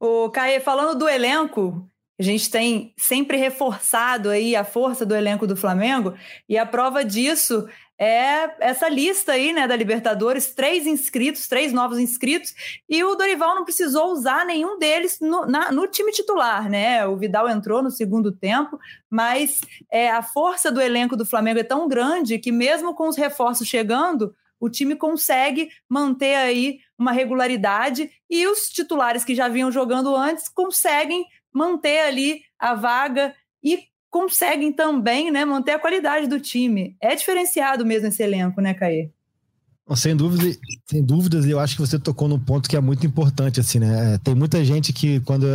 [0.00, 1.86] O Caê, falando do elenco,
[2.18, 6.14] a gente tem sempre reforçado aí a força do elenco do Flamengo,
[6.48, 7.68] e a prova disso
[8.00, 12.54] é essa lista aí, né, da Libertadores, três inscritos, três novos inscritos,
[12.88, 17.04] e o Dorival não precisou usar nenhum deles no, na, no time titular, né?
[17.06, 18.78] O Vidal entrou no segundo tempo,
[19.10, 23.16] mas é, a força do elenco do Flamengo é tão grande que mesmo com os
[23.16, 29.70] reforços chegando, o time consegue manter aí uma regularidade e os titulares que já vinham
[29.70, 36.40] jogando antes conseguem manter ali a vaga e conseguem também né, manter a qualidade do
[36.40, 36.96] time.
[37.00, 39.10] É diferenciado mesmo esse elenco, né, Caê?
[39.96, 43.58] Sem dúvida, sem dúvidas, eu acho que você tocou num ponto que é muito importante,
[43.58, 44.14] assim, né?
[44.14, 45.46] É, tem muita gente que, quando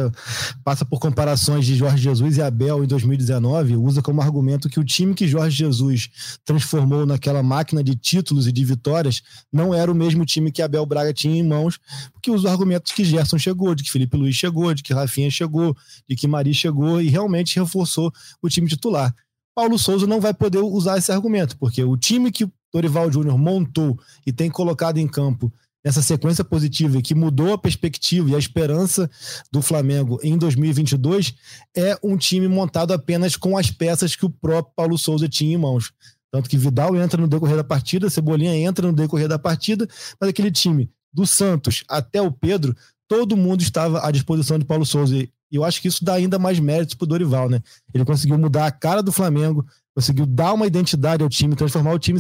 [0.64, 4.84] passa por comparações de Jorge Jesus e Abel em 2019, usa como argumento que o
[4.84, 6.10] time que Jorge Jesus
[6.44, 10.86] transformou naquela máquina de títulos e de vitórias não era o mesmo time que Abel
[10.86, 11.80] Braga tinha em mãos,
[12.12, 15.78] porque usa argumentos que Gerson chegou, de que Felipe Luiz chegou, de que Rafinha chegou,
[16.10, 19.14] de que Mari chegou e realmente reforçou o time titular.
[19.56, 24.00] Paulo Souza não vai poder usar esse argumento, porque o time que Dorival Júnior montou
[24.26, 29.10] e tem colocado em campo nessa sequência positiva que mudou a perspectiva e a esperança
[29.52, 31.36] do Flamengo em 2022
[31.76, 35.58] é um time montado apenas com as peças que o próprio Paulo Souza tinha em
[35.58, 35.92] mãos.
[36.32, 39.88] Tanto que Vidal entra no decorrer da partida, Cebolinha entra no decorrer da partida,
[40.20, 42.76] mas aquele time do Santos até o Pedro,
[43.08, 45.16] todo mundo estava à disposição de Paulo Souza.
[45.16, 47.62] E eu acho que isso dá ainda mais méritos para o Dorival, né?
[47.94, 52.00] Ele conseguiu mudar a cara do Flamengo, conseguiu dar uma identidade ao time, transformar o
[52.00, 52.20] time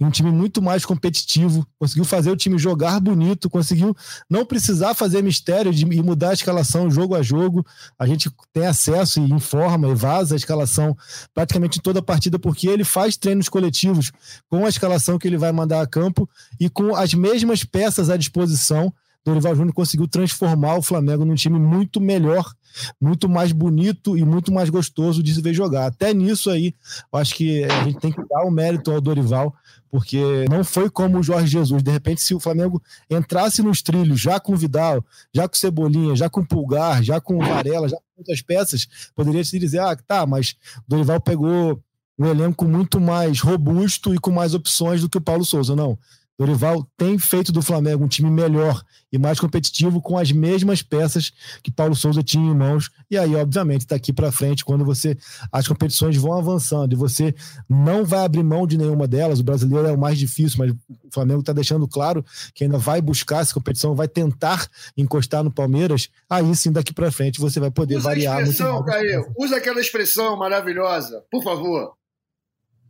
[0.00, 3.94] em um time muito mais competitivo, conseguiu fazer o time jogar bonito, conseguiu
[4.30, 7.66] não precisar fazer mistério de, e mudar a escalação jogo a jogo.
[7.98, 10.96] A gente tem acesso e informa e vaza a escalação
[11.34, 14.12] praticamente toda a partida, porque ele faz treinos coletivos
[14.48, 16.28] com a escalação que ele vai mandar a campo
[16.60, 18.92] e com as mesmas peças à disposição.
[19.24, 22.52] Dorival Júnior conseguiu transformar o Flamengo num time muito melhor
[23.00, 25.86] muito mais bonito e muito mais gostoso de se ver jogar.
[25.86, 26.74] Até nisso aí,
[27.12, 29.54] eu acho que a gente tem que dar o um mérito ao Dorival,
[29.90, 31.82] porque não foi como o Jorge Jesus.
[31.82, 35.04] De repente, se o Flamengo entrasse nos trilhos já com o Vidal,
[35.34, 38.42] já com o Cebolinha, já com o Pulgar, já com o Varela, já com outras
[38.42, 41.80] peças, poderia se dizer: ah, tá, mas o Dorival pegou
[42.18, 45.74] um elenco muito mais robusto e com mais opções do que o Paulo Souza.
[45.74, 45.98] Não.
[46.42, 51.32] Dorival tem feito do Flamengo um time melhor e mais competitivo com as mesmas peças
[51.62, 52.90] que Paulo Souza tinha em mãos.
[53.08, 55.16] E aí, obviamente, daqui para frente, quando você
[55.52, 57.32] as competições vão avançando e você
[57.68, 60.76] não vai abrir mão de nenhuma delas, o brasileiro é o mais difícil, mas o
[61.12, 66.08] Flamengo está deixando claro que ainda vai buscar essa competição, vai tentar encostar no Palmeiras.
[66.28, 68.38] Aí sim, daqui para frente, você vai poder usa variar.
[68.38, 71.94] A expressão, Caio, usa aquela expressão maravilhosa, por favor.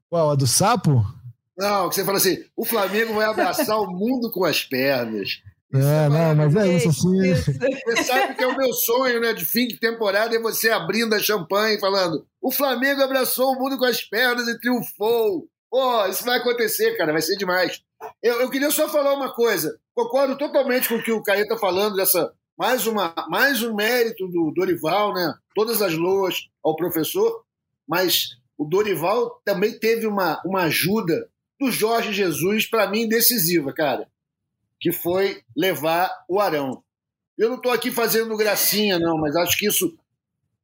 [0.08, 0.30] Qual?
[0.30, 1.04] A do sapo?
[1.62, 5.40] Não, que você fala assim: o Flamengo vai abraçar o mundo com as pernas.
[5.72, 7.34] É, não, mas é isso assim.
[7.34, 11.14] Você sabe que é o meu sonho, né, de fim de temporada, é você abrindo
[11.14, 15.46] a champanhe falando: o Flamengo abraçou o mundo com as pernas e triunfou.
[15.70, 17.80] Pô, isso vai acontecer, cara, vai ser demais.
[18.20, 19.78] Eu, eu queria só falar uma coisa.
[19.94, 24.26] Concordo totalmente com o que o Caio está falando, dessa mais, uma, mais um mérito
[24.26, 25.32] do Dorival, né?
[25.54, 27.44] Todas as loas ao professor,
[27.88, 31.30] mas o Dorival também teve uma, uma ajuda
[31.62, 34.06] do Jorge Jesus, para mim, decisiva, cara
[34.82, 36.82] que foi levar o Arão.
[37.38, 39.96] Eu não estou aqui fazendo gracinha, não, mas acho que isso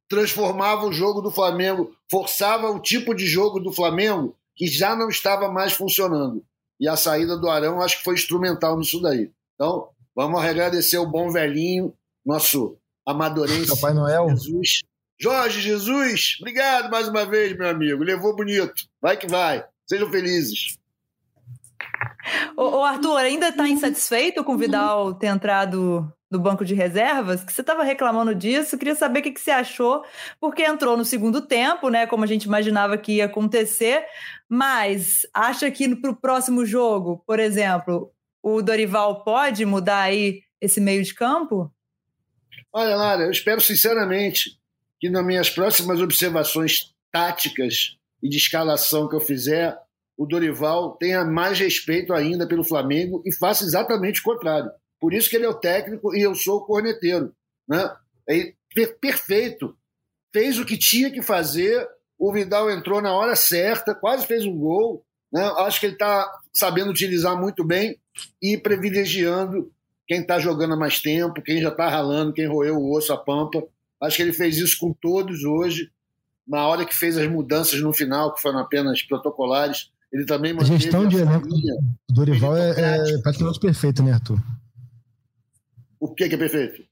[0.09, 5.07] transformava o jogo do Flamengo, forçava o tipo de jogo do Flamengo que já não
[5.07, 6.43] estava mais funcionando.
[6.77, 9.31] E a saída do Arão acho que foi instrumental nisso daí.
[9.55, 11.93] Então, vamos agradecer o bom velhinho,
[12.25, 14.29] nosso amadorense Papai Noel.
[14.31, 14.81] Jesus.
[15.17, 18.03] Jorge Jesus, obrigado mais uma vez, meu amigo.
[18.03, 18.85] Levou bonito.
[19.01, 19.65] Vai que vai.
[19.87, 20.78] Sejam felizes.
[22.55, 27.43] Ô, Arthur, ainda está insatisfeito com o Vidal ter entrado no banco de reservas?
[27.43, 30.03] Que você estava reclamando disso, queria saber o que, que você achou,
[30.39, 32.05] porque entrou no segundo tempo, né?
[32.05, 34.05] Como a gente imaginava que ia acontecer,
[34.47, 38.11] mas acha que para o próximo jogo, por exemplo,
[38.41, 41.71] o Dorival pode mudar aí esse meio de campo?
[42.71, 44.59] Olha, Lara, eu espero sinceramente
[44.99, 49.77] que nas minhas próximas observações táticas e de escalação que eu fizer,
[50.19, 54.69] o Dorival tenha mais respeito ainda pelo Flamengo e faça exatamente o contrário.
[54.99, 57.33] Por isso que ele é o técnico e eu sou o corneteiro.
[57.65, 57.89] Né?
[58.29, 58.53] É
[58.99, 59.73] perfeito.
[60.33, 61.87] Fez o que tinha que fazer.
[62.17, 65.05] O Vidal entrou na hora certa, quase fez um gol.
[65.31, 65.41] Né?
[65.59, 67.97] Acho que ele está sabendo utilizar muito bem
[68.41, 69.71] e privilegiando
[70.05, 73.17] quem está jogando há mais tempo, quem já está ralando, quem roeu o osso, a
[73.17, 73.63] pampa.
[74.01, 75.89] Acho que ele fez isso com todos hoje.
[76.45, 80.63] Na hora que fez as mudanças no final, que foram apenas protocolares, ele também a
[80.63, 84.39] gestão de elenco do Dorival é, é, praticamente perfeita, né, Arthur?
[85.99, 86.83] O que, que é perfeito?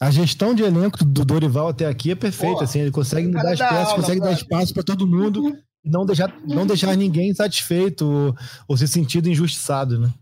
[0.00, 3.58] A gestão de elenco do Dorival até aqui é perfeita, assim, ele consegue mudar as
[3.58, 4.32] peças, aula, consegue cara.
[4.32, 8.34] dar espaço para todo mundo e não deixar, não deixar ninguém satisfeito ou,
[8.68, 10.12] ou se sentido injustiçado, né?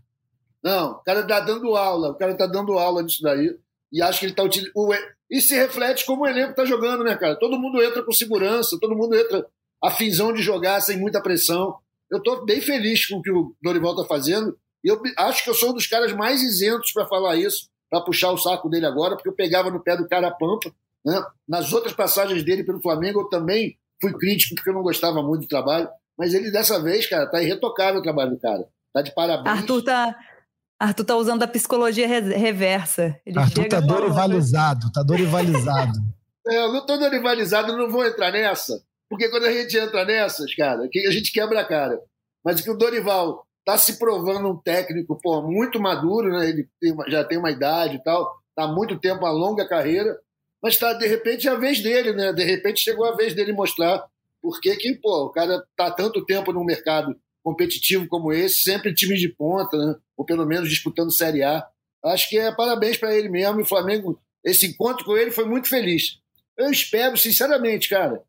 [0.63, 3.53] Não, o cara tá dando aula, o cara tá dando aula disso daí
[3.91, 4.73] e acho que ele tá utilizando.
[5.29, 7.35] E se reflete como o elenco tá jogando, né, cara?
[7.37, 9.45] Todo mundo entra com segurança, todo mundo entra
[9.83, 11.75] afinzão de jogar sem muita pressão
[12.13, 14.55] eu estou bem feliz com o que o Dorival está fazendo.
[14.83, 18.01] E eu acho que eu sou um dos caras mais isentos para falar isso, para
[18.01, 20.71] puxar o saco dele agora, porque eu pegava no pé do cara a pampa.
[21.03, 21.19] Né?
[21.47, 25.41] Nas outras passagens dele pelo Flamengo, eu também fui crítico, porque eu não gostava muito
[25.41, 25.89] do trabalho.
[26.15, 28.67] Mas ele, dessa vez, cara, tá irretocável o trabalho do cara.
[28.93, 29.57] Tá de parabéns.
[29.57, 30.15] Arthur tá,
[30.79, 33.19] Arthur tá usando a psicologia reversa.
[33.25, 35.93] Ele Arthur tá dorivalizado, tá dorivalizado.
[36.47, 38.83] é, eu não tô dorivalizado, não vou entrar nessa.
[39.13, 42.01] Porque quando a gente entra nessas, cara, a gente quebra a cara.
[42.43, 46.49] Mas que o Dorival está se provando um técnico pô, muito maduro, né?
[46.49, 50.19] ele tem, já tem uma idade e tal, está há muito tempo, uma longa carreira,
[50.63, 52.33] mas está, de repente, a vez dele, né?
[52.33, 54.03] De repente chegou a vez dele mostrar
[54.41, 58.95] por que, que pô, o cara está tanto tempo no mercado competitivo como esse, sempre
[58.95, 59.95] time de ponta, né?
[60.17, 61.63] ou pelo menos disputando Série A.
[62.03, 63.59] Acho que é parabéns para ele mesmo.
[63.59, 66.17] E o Flamengo, esse encontro com ele foi muito feliz.
[66.57, 68.23] Eu espero, sinceramente, cara,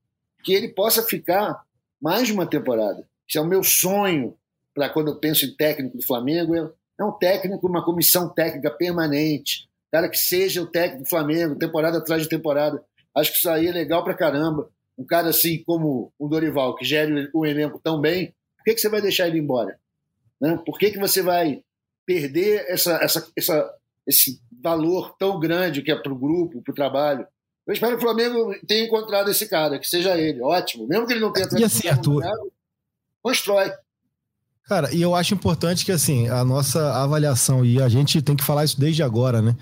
[0.45, 1.65] que ele possa ficar
[2.01, 3.07] mais de uma temporada.
[3.27, 4.37] Isso é o meu sonho
[4.75, 6.55] para quando eu penso em técnico do Flamengo.
[6.55, 11.99] É um técnico, uma comissão técnica permanente, cara que seja o técnico do Flamengo, temporada
[11.99, 12.83] atrás de temporada.
[13.15, 14.69] Acho que isso aí é legal para caramba.
[14.99, 18.81] Um cara assim como o Dorival, que gere o elenco tão bem, por que, que
[18.81, 19.79] você vai deixar ele embora?
[20.41, 20.61] Né?
[20.65, 21.63] Por que, que você vai
[22.05, 23.75] perder essa, essa, essa,
[24.07, 27.27] esse valor tão grande que é para o grupo, para o trabalho?
[27.67, 30.87] Eu espero que o Flamengo tenha encontrado esse cara, que seja ele, ótimo.
[30.87, 32.23] Mesmo que ele não tenha e assim, Arthur,
[33.23, 33.73] constrói.
[34.65, 38.45] Cara, e eu acho importante que assim, a nossa avaliação, e a gente tem que
[38.45, 39.57] falar isso desde agora, né?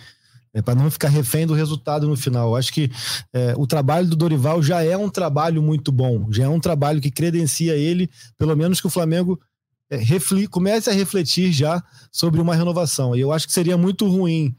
[0.55, 2.51] É, para não ficar refém do resultado no final.
[2.51, 2.91] Eu acho que
[3.33, 7.01] é, o trabalho do Dorival já é um trabalho muito bom, já é um trabalho
[7.01, 9.41] que credencia ele, pelo menos que o Flamengo
[9.89, 13.17] é, refli, comece a refletir já sobre uma renovação.
[13.17, 14.55] E eu acho que seria muito ruim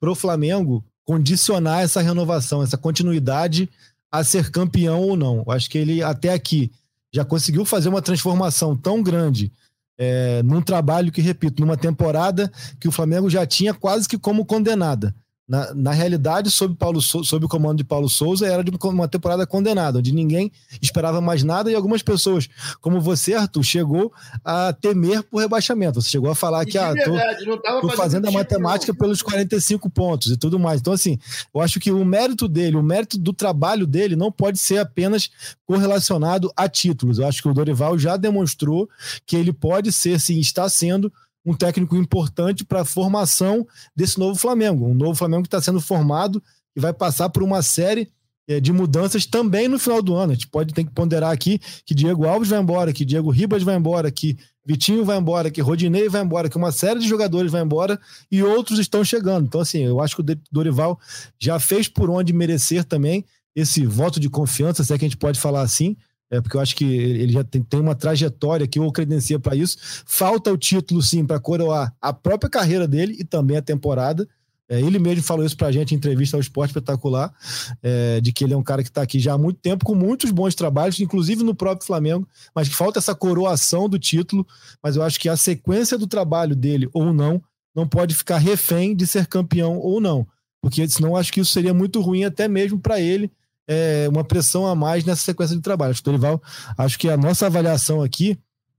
[0.00, 3.70] para o Flamengo condicionar essa renovação, essa continuidade
[4.12, 5.44] a ser campeão ou não.
[5.46, 6.70] Eu acho que ele até aqui
[7.14, 9.50] já conseguiu fazer uma transformação tão grande
[9.96, 14.44] é, num trabalho que, repito, numa temporada que o Flamengo já tinha quase que como
[14.44, 15.14] condenada.
[15.48, 19.46] Na, na realidade, sob, Paulo, sob o comando de Paulo Souza, era de uma temporada
[19.46, 20.50] condenada, onde ninguém
[20.82, 22.48] esperava mais nada e algumas pessoas,
[22.80, 24.12] como você, Arthur, chegou
[24.44, 26.02] a temer por rebaixamento.
[26.02, 28.98] Você chegou a falar que, ah, tô, tô fazendo a matemática não.
[28.98, 30.80] pelos 45 pontos e tudo mais.
[30.80, 31.16] Então, assim,
[31.54, 35.30] eu acho que o mérito dele, o mérito do trabalho dele não pode ser apenas
[35.64, 37.18] correlacionado a títulos.
[37.18, 38.88] Eu acho que o Dorival já demonstrou
[39.24, 41.12] que ele pode ser, sim, está sendo
[41.46, 44.84] um técnico importante para a formação desse novo Flamengo.
[44.84, 46.42] Um novo Flamengo que está sendo formado
[46.74, 48.08] e vai passar por uma série
[48.48, 50.32] é, de mudanças também no final do ano.
[50.32, 53.62] A gente pode ter que ponderar aqui que Diego Alves vai embora, que Diego Ribas
[53.62, 57.52] vai embora, que Vitinho vai embora, que Rodinei vai embora, que uma série de jogadores
[57.52, 57.98] vai embora
[58.30, 59.46] e outros estão chegando.
[59.46, 60.98] Então, assim, eu acho que o Dorival
[61.38, 65.16] já fez por onde merecer também esse voto de confiança, se é que a gente
[65.16, 65.96] pode falar assim,
[66.30, 69.54] é, porque eu acho que ele já tem, tem uma trajetória que o credencia para
[69.54, 69.76] isso.
[70.06, 74.28] Falta o título, sim, para coroar a própria carreira dele e também a temporada.
[74.68, 77.32] É, ele mesmo falou isso para a gente em entrevista ao Esporte Espetacular,
[77.80, 79.94] é, de que ele é um cara que está aqui já há muito tempo, com
[79.94, 84.44] muitos bons trabalhos, inclusive no próprio Flamengo, mas que falta essa coroação do título.
[84.82, 87.40] Mas eu acho que a sequência do trabalho dele, ou não,
[87.72, 90.26] não pode ficar refém de ser campeão ou não,
[90.60, 93.30] porque senão acho que isso seria muito ruim até mesmo para ele
[93.68, 95.90] é, uma pressão a mais nessa sequência de trabalho.
[95.90, 96.42] Acho Dorival,
[96.78, 98.38] acho que a nossa avaliação aqui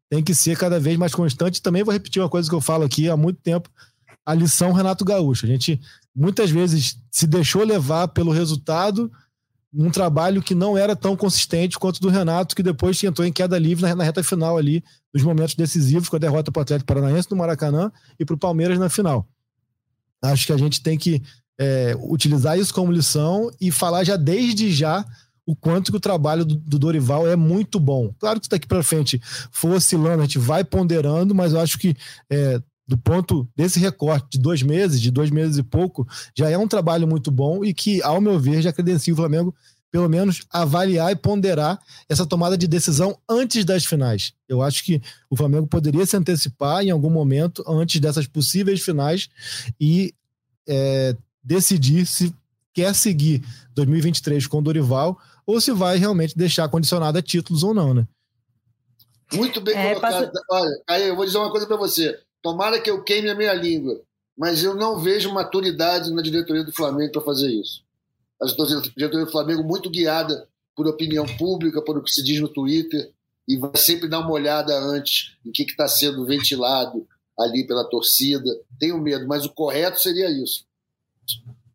[0.10, 1.62] tem que ser cada vez mais constante.
[1.62, 3.70] Também vou repetir uma coisa que eu falo aqui há muito tempo:
[4.26, 5.46] a lição Renato Gaúcho.
[5.46, 5.80] A gente
[6.16, 9.12] muitas vezes se deixou levar pelo resultado
[9.72, 13.60] num trabalho que não era tão consistente quanto do Renato, que depois entrou em queda
[13.60, 17.30] livre na reta final ali, nos momentos decisivos, com a derrota para o Atlético Paranaense
[17.30, 19.28] no Maracanã e para o Palmeiras na final.
[20.22, 21.22] Acho que a gente tem que
[21.60, 25.06] é, utilizar isso como lição e falar já desde já
[25.46, 28.14] o quanto que o trabalho do, do Dorival é muito bom.
[28.20, 29.20] Claro que daqui para frente
[29.52, 31.96] for oscilando, a gente vai ponderando, mas eu acho que
[32.30, 36.58] é, do ponto desse recorte de dois meses, de dois meses e pouco, já é
[36.58, 39.56] um trabalho muito bom e que, ao meu ver, já credencia o Flamengo
[39.90, 44.34] pelo menos avaliar e ponderar essa tomada de decisão antes das finais.
[44.48, 49.30] Eu acho que o Flamengo poderia se antecipar em algum momento antes dessas possíveis finais
[49.80, 50.14] e
[50.68, 51.16] é,
[51.48, 52.36] decidir se
[52.74, 53.42] quer seguir
[53.74, 58.06] 2023 com o Dorival ou se vai realmente deixar condicionado a títulos ou não, né?
[59.34, 60.32] Muito bem é, colocado.
[60.32, 60.32] Passa...
[60.52, 62.20] Olha, aí eu vou dizer uma coisa para você.
[62.42, 64.02] Tomara que eu queime a minha língua,
[64.38, 67.82] mas eu não vejo maturidade na diretoria do Flamengo para fazer isso.
[68.42, 72.48] A diretoria do Flamengo muito guiada por opinião pública, por o que se diz no
[72.48, 73.12] Twitter,
[73.48, 77.08] e vai sempre dar uma olhada antes em que está sendo ventilado
[77.40, 78.50] ali pela torcida.
[78.80, 80.67] Tenho medo, mas o correto seria isso.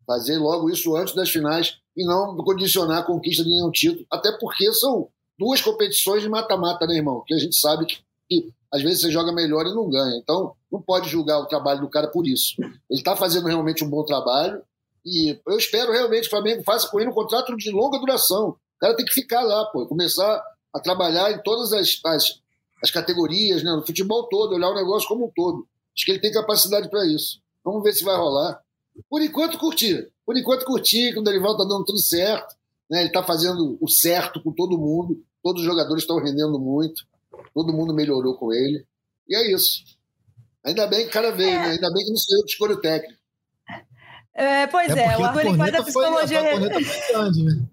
[0.06, 4.06] Fazer logo isso antes das finais e não condicionar a conquista de nenhum título.
[4.10, 7.22] Até porque são duas competições de mata-mata, né, irmão?
[7.26, 10.16] Que a gente sabe que, que, às vezes você joga melhor e não ganha.
[10.16, 12.54] Então, não pode julgar o trabalho do cara por isso.
[12.60, 14.62] Ele está fazendo realmente um bom trabalho
[15.04, 18.50] e eu espero realmente que o Flamengo faça com ele um contrato de longa duração.
[18.50, 22.40] O cara tem que ficar lá, pô, começar a trabalhar em todas as, as,
[22.82, 25.66] as categorias, né, no futebol todo, olhar o negócio como um todo.
[25.94, 27.40] Acho que ele tem capacidade para isso.
[27.64, 28.61] Vamos ver se vai rolar.
[29.08, 30.10] Por enquanto, curtir.
[30.24, 32.54] Por enquanto, curtir, que o Dorival está dando tudo certo.
[32.90, 33.00] Né?
[33.00, 35.22] Ele está fazendo o certo com todo mundo.
[35.42, 37.04] Todos os jogadores estão rendendo muito.
[37.54, 38.86] Todo mundo melhorou com ele.
[39.28, 39.82] E é isso.
[40.64, 41.58] Ainda bem que o cara veio, é.
[41.58, 41.70] né?
[41.70, 43.20] Ainda bem que não sou eu que escolho o técnico.
[44.34, 46.40] É, pois é, é o Arthur faz a psicologia.
[46.40, 47.68] Foi, né?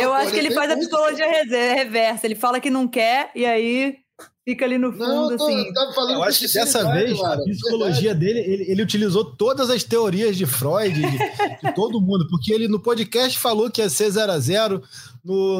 [0.00, 1.26] eu acho que ele faz a psicologia
[1.74, 2.26] reversa.
[2.26, 3.98] Ele fala que não quer, e aí
[4.46, 5.72] fica ali no fundo, não, tô, assim.
[6.12, 10.36] Eu acho que dessa vez, cara, a psicologia dele, ele, ele, utilizou todas as teorias
[10.36, 14.80] de Freud, de, de, todo mundo, porque ele no podcast falou que ia ser 0x0,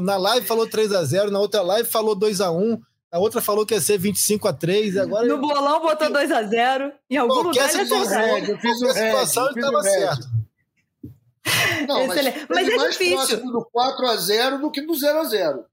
[0.05, 3.99] na live falou 3x0, na outra live falou 2x1, a outra falou que ia ser
[3.99, 6.93] 25 x 3 agora No bolão botou 2x0.
[7.11, 10.29] Em algum lugar ele situação, eu fiz o situação ele estava certo.
[11.89, 13.17] Não, mas, mas é mais difícil.
[13.17, 15.65] próximo do 4x0 do que do 0x0.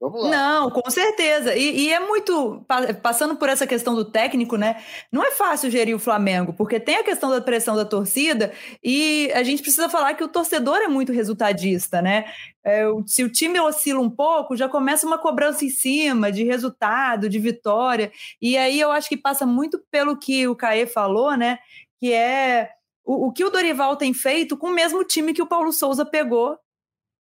[0.00, 0.30] Vamos lá.
[0.30, 1.56] Não, com certeza.
[1.56, 2.64] E, e, é muito.
[3.02, 4.80] Passando por essa questão do técnico, né?
[5.10, 9.30] Não é fácil gerir o Flamengo, porque tem a questão da pressão da torcida e
[9.34, 12.26] a gente precisa falar que o torcedor é muito resultadista, né?
[12.64, 17.28] É, se o time oscila um pouco, já começa uma cobrança em cima de resultado,
[17.28, 18.12] de vitória.
[18.40, 21.58] E aí eu acho que passa muito pelo que o Caê falou, né?
[21.98, 22.70] Que é
[23.04, 26.04] o, o que o Dorival tem feito com o mesmo time que o Paulo Souza
[26.06, 26.56] pegou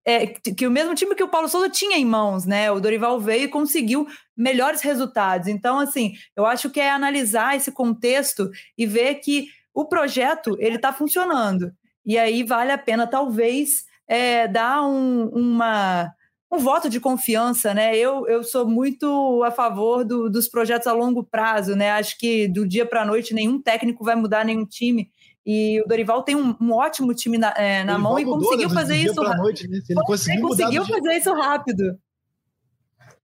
[0.05, 2.69] é, que o mesmo time que o Paulo Souza tinha em mãos, né?
[2.71, 5.47] O Dorival veio e conseguiu melhores resultados.
[5.47, 10.75] Então, assim, eu acho que é analisar esse contexto e ver que o projeto ele
[10.75, 11.71] está funcionando.
[12.05, 16.11] E aí vale a pena, talvez, é, dar um, uma,
[16.51, 17.95] um voto de confiança, né?
[17.97, 21.91] Eu, eu sou muito a favor do, dos projetos a longo prazo, né?
[21.91, 25.09] Acho que do dia para a noite nenhum técnico vai mudar nenhum time.
[25.45, 28.73] E o Dorival tem um, um ótimo time na, é, na mão e conseguiu né,
[28.73, 29.41] fazer isso rápido.
[29.41, 29.81] Noite, né?
[29.89, 31.99] Ele conseguiu, conseguiu fazer isso rápido.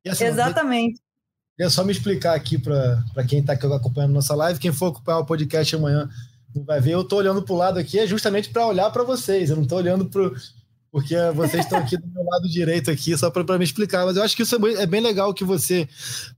[0.07, 1.01] Assim, Exatamente.
[1.57, 5.25] É só me explicar aqui para quem está acompanhando nossa live, quem for acompanhar o
[5.25, 6.09] podcast amanhã
[6.55, 6.93] não vai ver.
[6.93, 9.49] Eu estou olhando para o lado aqui é justamente para olhar para vocês.
[9.49, 10.31] Eu não estou olhando para
[10.91, 14.05] porque vocês estão aqui do meu lado direito aqui só para me explicar.
[14.05, 15.87] Mas eu acho que isso é, é bem legal que você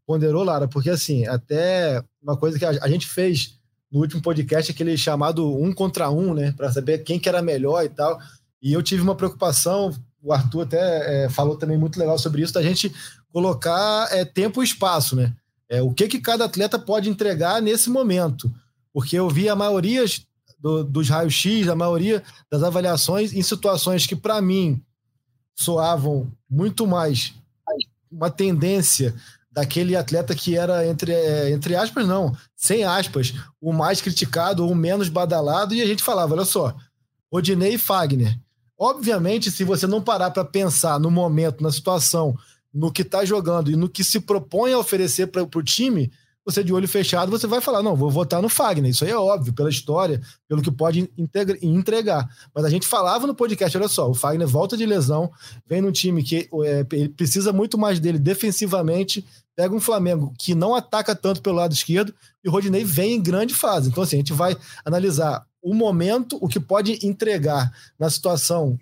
[0.06, 3.61] ponderou, Lara, porque assim até uma coisa que a, a gente fez
[3.92, 7.84] no último podcast aquele chamado um contra um, né, para saber quem que era melhor
[7.84, 8.20] e tal.
[8.62, 9.94] E eu tive uma preocupação.
[10.24, 12.94] O Arthur até é, falou também muito legal sobre isso da gente
[13.34, 15.34] colocar é, tempo e espaço, né?
[15.68, 18.52] É, o que, que cada atleta pode entregar nesse momento.
[18.94, 20.04] Porque eu vi a maioria
[20.60, 24.82] do, dos raios-x, a maioria das avaliações em situações que, para mim,
[25.56, 27.34] soavam muito mais
[28.12, 29.16] uma tendência
[29.52, 34.72] daquele atleta que era, entre, é, entre aspas, não, sem aspas, o mais criticado ou
[34.72, 36.76] o menos badalado, e a gente falava: olha só,
[37.30, 38.40] Odinei e Fagner.
[38.78, 42.36] Obviamente, se você não parar para pensar no momento, na situação,
[42.74, 46.12] no que está jogando e no que se propõe a oferecer para o time,
[46.46, 48.90] você de olho fechado, você vai falar, não, vou votar no Fagner.
[48.90, 51.10] Isso aí é óbvio, pela história, pelo que pode
[51.62, 52.28] entregar.
[52.54, 55.32] Mas a gente falava no podcast, olha só, o Fagner volta de lesão,
[55.68, 59.26] vem num time que é, ele precisa muito mais dele defensivamente,
[59.56, 62.14] pega um Flamengo que não ataca tanto pelo lado esquerdo,
[62.44, 63.90] e o Rodinei vem em grande fase.
[63.90, 68.80] Então, assim, a gente vai analisar o momento, o que pode entregar na situação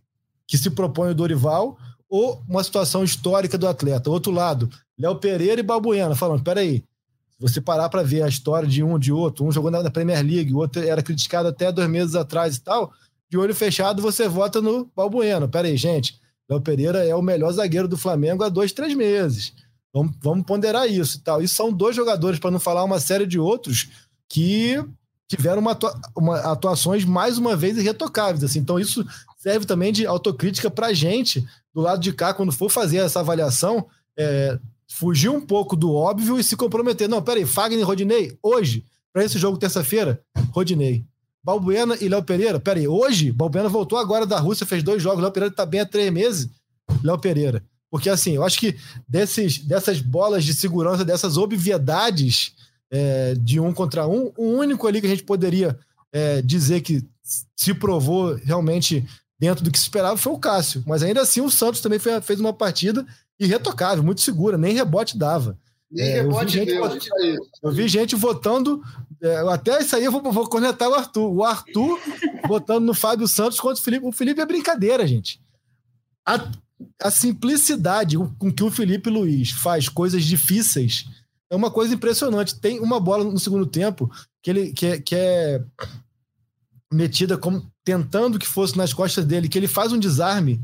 [0.47, 1.77] que se propõe o Dorival,
[2.09, 4.09] ou uma situação histórica do atleta.
[4.09, 6.83] Outro lado, Léo Pereira e Balbuena falando: peraí,
[7.39, 10.53] você parar para ver a história de um de outro, um jogou na Premier League,
[10.53, 12.91] o outro era criticado até dois meses atrás e tal,
[13.29, 15.47] de olho fechado você vota no Balbuena.
[15.47, 16.19] Peraí, gente,
[16.49, 19.53] Léo Pereira é o melhor zagueiro do Flamengo há dois, três meses.
[19.93, 21.41] Vamos, vamos ponderar isso e tal.
[21.41, 23.87] E são dois jogadores, para não falar uma série de outros,
[24.27, 24.83] que
[25.27, 25.77] tiveram uma,
[26.15, 28.43] uma atuações mais uma vez irretocáveis.
[28.43, 28.59] Assim.
[28.59, 29.05] Então, isso
[29.37, 33.19] serve também de autocrítica para a gente, do lado de cá, quando for fazer essa
[33.19, 33.87] avaliação,
[34.17, 34.59] é,
[34.89, 37.07] fugir um pouco do óbvio e se comprometer.
[37.07, 38.83] Não, peraí, Fagner e Rodinei, hoje,
[39.13, 40.21] para esse jogo terça-feira,
[40.51, 41.05] Rodinei.
[41.41, 45.31] Balbuena e Léo Pereira, peraí, hoje, Balbuena voltou agora da Rússia, fez dois jogos, Léo
[45.31, 46.49] Pereira está bem há três meses,
[47.01, 47.63] Léo Pereira.
[47.89, 48.75] Porque, assim, eu acho que
[49.07, 52.53] desses, dessas bolas de segurança, dessas obviedades
[52.91, 55.77] é, de um contra um, o único ali que a gente poderia
[56.11, 57.03] é, dizer que
[57.55, 59.07] se provou realmente
[59.39, 60.83] dentro do que se esperava foi o Cássio.
[60.85, 63.05] Mas ainda assim o Santos também fez uma partida
[63.39, 65.57] irretocável, muito segura, nem rebote dava.
[65.91, 68.83] Nem é, rebote eu vi, gente, deu, eu vi gente votando.
[69.21, 71.31] É, até isso aí eu vou, vou conectar o Arthur.
[71.31, 71.99] O Arthur
[72.47, 74.05] votando no Fábio Santos contra o Felipe.
[74.05, 75.41] O Felipe é brincadeira, gente.
[76.25, 76.51] A,
[77.01, 81.05] a simplicidade com que o Felipe Luiz faz coisas difíceis
[81.49, 82.59] é uma coisa impressionante.
[82.59, 84.11] Tem uma bola no segundo tempo
[84.41, 85.63] que ele que é, que é
[86.91, 90.61] metida como tentando que fosse nas costas dele, que ele faz um desarme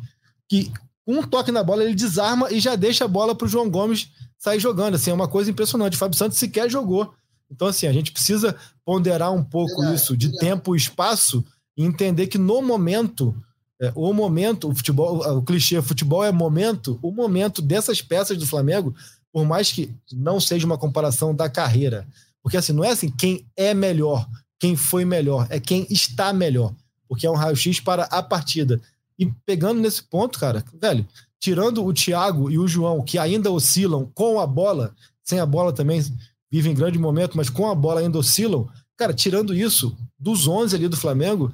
[0.48, 0.72] que
[1.08, 4.10] um toque na bola ele desarma e já deixa a bola para o João Gomes
[4.38, 4.95] sair jogando.
[4.95, 5.95] Assim, é uma coisa impressionante.
[5.95, 7.14] O Fábio Santos sequer jogou.
[7.49, 10.45] Então, assim, a gente precisa ponderar um pouco verdade, isso de verdade.
[10.45, 11.45] tempo e espaço
[11.78, 13.36] e entender que no momento,
[13.80, 18.47] é, o momento, o futebol, o clichê, futebol é momento, o momento dessas peças do
[18.47, 18.95] Flamengo,
[19.32, 22.08] por mais que não seja uma comparação da carreira,
[22.41, 24.28] porque assim, não é assim quem é melhor,
[24.60, 26.74] quem foi melhor, é quem está melhor,
[27.08, 28.82] porque é um raio-x para a partida.
[29.18, 31.07] E pegando nesse ponto, cara, velho,
[31.39, 34.93] tirando o Thiago e o João, que ainda oscilam com a bola,
[35.24, 36.03] sem a bola também
[36.51, 40.88] vivem grande momento, mas com a bola ainda oscilam, cara, tirando isso, dos 11 ali
[40.88, 41.53] do Flamengo,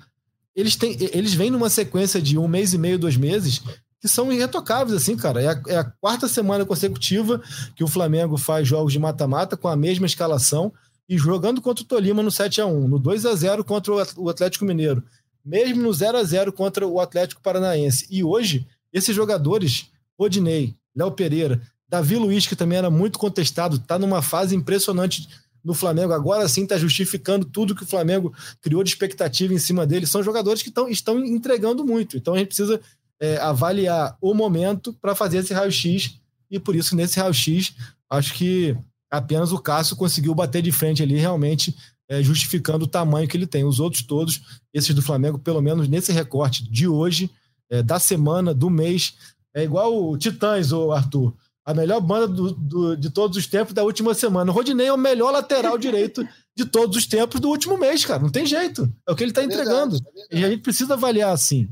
[0.56, 3.62] eles, têm, eles vêm numa sequência de um mês e meio, dois meses,
[4.00, 5.42] que são irretocáveis, assim, cara.
[5.42, 7.42] É a, é a quarta semana consecutiva
[7.76, 10.74] que o Flamengo faz jogos de mata-mata com a mesma escalação
[11.08, 14.30] e jogando contra o Tolima no 7 a 1 no 2 a 0 contra o
[14.30, 15.04] Atlético Mineiro,
[15.44, 18.06] mesmo no 0 a 0 contra o Atlético Paranaense.
[18.10, 19.90] E hoje, esses jogadores,
[20.20, 25.28] Rodinei, Léo Pereira, Davi Luiz, que também era muito contestado, está numa fase impressionante
[25.64, 26.14] no Flamengo.
[26.14, 30.06] Agora sim está justificando tudo que o Flamengo criou de expectativa em cima dele.
[30.06, 32.18] São jogadores que tão, estão entregando muito.
[32.18, 32.80] Então a gente precisa
[33.20, 36.18] é, avaliar o momento para fazer esse raio-x.
[36.50, 37.74] E por isso, nesse raio-x,
[38.10, 38.76] acho que
[39.10, 41.76] apenas o Cássio conseguiu bater de frente ali, realmente
[42.12, 43.64] é, justificando o tamanho que ele tem.
[43.64, 44.42] Os outros todos,
[44.74, 47.32] esses do Flamengo, pelo menos nesse recorte de hoje,
[47.70, 49.14] é, da semana, do mês,
[49.54, 51.34] é igual o Titãs, o Arthur.
[51.64, 54.52] A melhor banda do, do, de todos os tempos da última semana.
[54.52, 58.22] O Rodinei é o melhor lateral direito de todos os tempos do último mês, cara.
[58.22, 58.94] Não tem jeito.
[59.08, 59.96] É o que ele está é entregando.
[60.30, 61.70] É e a gente precisa avaliar assim.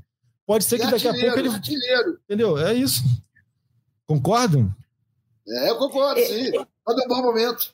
[0.47, 1.49] Pode ser que daqui a pouco ele.
[1.49, 2.17] Artilheiro.
[2.23, 2.57] Entendeu?
[2.57, 3.03] É isso.
[4.07, 4.73] Concordam?
[5.45, 6.51] É, eu concordo, sim.
[6.85, 7.73] Todo bom momento.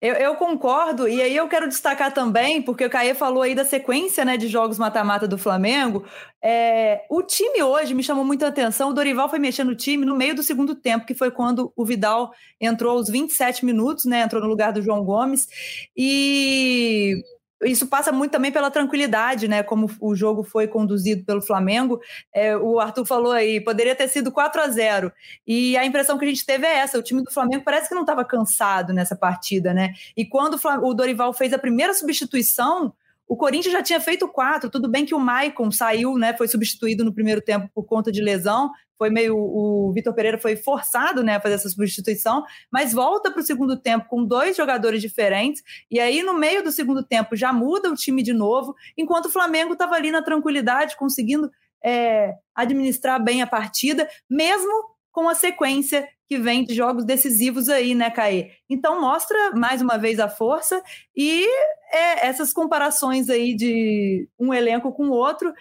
[0.00, 3.66] Eu, eu, concordo, e aí eu quero destacar também, porque o Caê falou aí da
[3.66, 6.06] sequência né, de jogos mata-mata do Flamengo.
[6.42, 8.88] É, o time hoje me chamou muita atenção.
[8.88, 11.84] O Dorival foi mexendo no time no meio do segundo tempo, que foi quando o
[11.84, 14.22] Vidal entrou aos 27 minutos, né?
[14.22, 15.46] Entrou no lugar do João Gomes.
[15.94, 17.22] E
[17.62, 19.62] isso passa muito também pela tranquilidade, né?
[19.62, 22.00] Como o jogo foi conduzido pelo Flamengo.
[22.34, 25.12] É, o Arthur falou aí, poderia ter sido 4 a 0
[25.46, 27.94] E a impressão que a gente teve é essa: o time do Flamengo parece que
[27.94, 29.92] não estava cansado nessa partida, né?
[30.16, 32.92] E quando o Dorival fez a primeira substituição,
[33.30, 34.68] o Corinthians já tinha feito quatro.
[34.68, 36.36] Tudo bem que o Maicon saiu, né?
[36.36, 38.72] Foi substituído no primeiro tempo por conta de lesão.
[38.98, 39.36] Foi meio.
[39.36, 43.80] O Vitor Pereira foi forçado né, a fazer essa substituição, mas volta para o segundo
[43.80, 45.62] tempo com dois jogadores diferentes.
[45.88, 49.30] E aí, no meio do segundo tempo, já muda o time de novo, enquanto o
[49.30, 51.48] Flamengo estava ali na tranquilidade, conseguindo
[51.84, 54.72] é, administrar bem a partida, mesmo
[55.12, 58.52] com a sequência que vem de jogos decisivos aí, né, Caê?
[58.70, 60.80] Então mostra mais uma vez a força
[61.16, 61.44] e
[61.92, 65.52] é, essas comparações aí de um elenco com o outro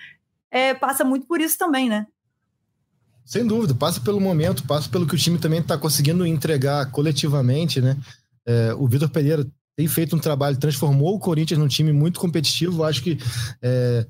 [0.52, 2.06] é, passa muito por isso também, né?
[3.26, 7.82] Sem dúvida, passa pelo momento, passa pelo que o time também está conseguindo entregar coletivamente,
[7.82, 7.98] né?
[8.46, 12.84] É, o Vitor Pereira tem feito um trabalho, transformou o Corinthians num time muito competitivo.
[12.84, 13.18] Acho que
[13.60, 14.06] é,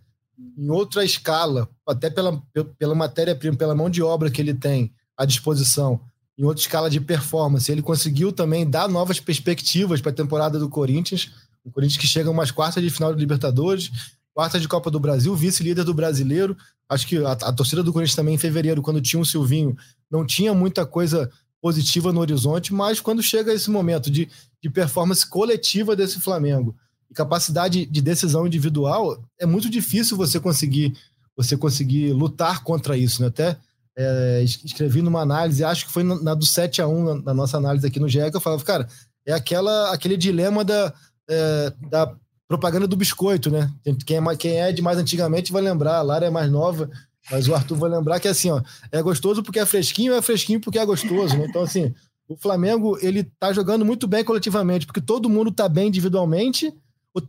[0.57, 2.43] em outra escala, até pela,
[2.77, 6.01] pela matéria-prima, pela mão de obra que ele tem à disposição,
[6.39, 7.69] em outra escala de performance.
[7.69, 11.29] Ele conseguiu também dar novas perspectivas para a temporada do Corinthians.
[11.65, 13.91] O Corinthians que chega umas quartas de final de Libertadores,
[14.33, 16.55] quartas de Copa do Brasil, vice-líder do brasileiro.
[16.87, 19.75] Acho que a, a, torcida do Corinthians também em fevereiro, quando tinha o Silvinho,
[20.09, 21.29] não tinha muita coisa
[21.61, 24.29] positiva no horizonte, mas quando chega esse momento de,
[24.63, 26.73] de performance coletiva desse Flamengo
[27.11, 30.95] e capacidade de decisão individual, é muito difícil você conseguir
[31.35, 33.29] você conseguir lutar contra isso, né?
[33.29, 33.57] Até
[34.01, 37.85] é, escrevi numa análise, acho que foi na do 7 a 1 na, nossa análise
[37.85, 38.87] aqui no GE, que eu falava, cara,
[39.27, 40.93] é aquela, aquele dilema da,
[41.29, 42.15] é, da
[42.47, 43.69] propaganda do biscoito, né?
[44.05, 46.89] Quem é, quem é de mais antigamente vai lembrar, a Lara é mais nova,
[47.29, 50.21] mas o Arthur vai lembrar que é assim, ó, é gostoso porque é fresquinho, é
[50.21, 51.45] fresquinho porque é gostoso, né?
[51.49, 51.93] Então, assim,
[52.29, 56.73] o Flamengo, ele tá jogando muito bem coletivamente, porque todo mundo tá bem individualmente,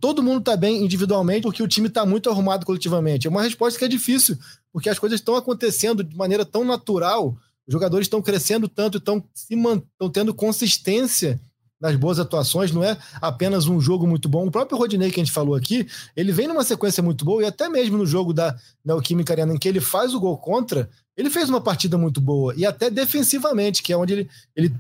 [0.01, 3.27] todo mundo está bem individualmente porque o time está muito arrumado coletivamente?
[3.27, 4.39] É uma resposta que é difícil,
[4.73, 10.11] porque as coisas estão acontecendo de maneira tão natural, os jogadores estão crescendo tanto, estão
[10.13, 11.41] tendo consistência
[11.81, 14.47] nas boas atuações, não é apenas um jogo muito bom.
[14.47, 17.47] O próprio Rodinei, que a gente falou aqui, ele vem numa sequência muito boa, e
[17.47, 18.55] até mesmo no jogo da
[18.85, 22.55] Neoquímica Arena, em que ele faz o gol contra, ele fez uma partida muito boa,
[22.55, 24.75] e até defensivamente, que é onde ele, ele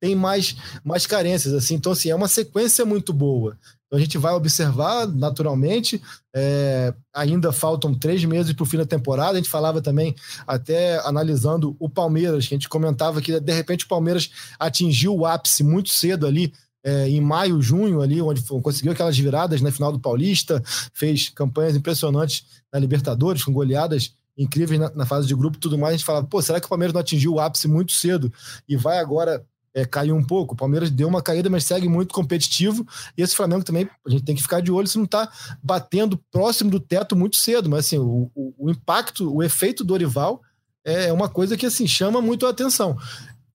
[0.00, 1.54] tem mais, mais carências.
[1.54, 3.56] assim Então, assim, é uma sequência muito boa.
[3.90, 6.00] Então a gente vai observar naturalmente.
[6.32, 9.32] É, ainda faltam três meses para o fim da temporada.
[9.32, 10.14] A gente falava também,
[10.46, 14.30] até analisando o Palmeiras, que a gente comentava que de repente o Palmeiras
[14.60, 16.52] atingiu o ápice muito cedo ali.
[16.82, 20.62] É, em maio, junho, ali, onde conseguiu aquelas viradas na final do Paulista,
[20.94, 25.76] fez campanhas impressionantes na Libertadores, com goleadas incríveis na, na fase de grupo e tudo
[25.76, 25.94] mais.
[25.94, 28.32] A gente falava, pô, será que o Palmeiras não atingiu o ápice muito cedo
[28.66, 29.44] e vai agora
[29.74, 30.54] é, caiu um pouco.
[30.54, 32.86] O Palmeiras deu uma caída, mas segue muito competitivo.
[33.16, 35.30] E esse Flamengo também, a gente tem que ficar de olho se não está
[35.62, 37.68] batendo próximo do teto muito cedo.
[37.68, 40.40] Mas assim, o, o, o impacto, o efeito Dorival
[40.84, 42.96] é uma coisa que assim chama muito a atenção.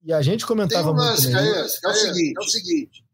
[0.03, 1.37] E a gente comentava um lance, muito.
[1.37, 3.05] Também, é, é, o seguinte, é o seguinte.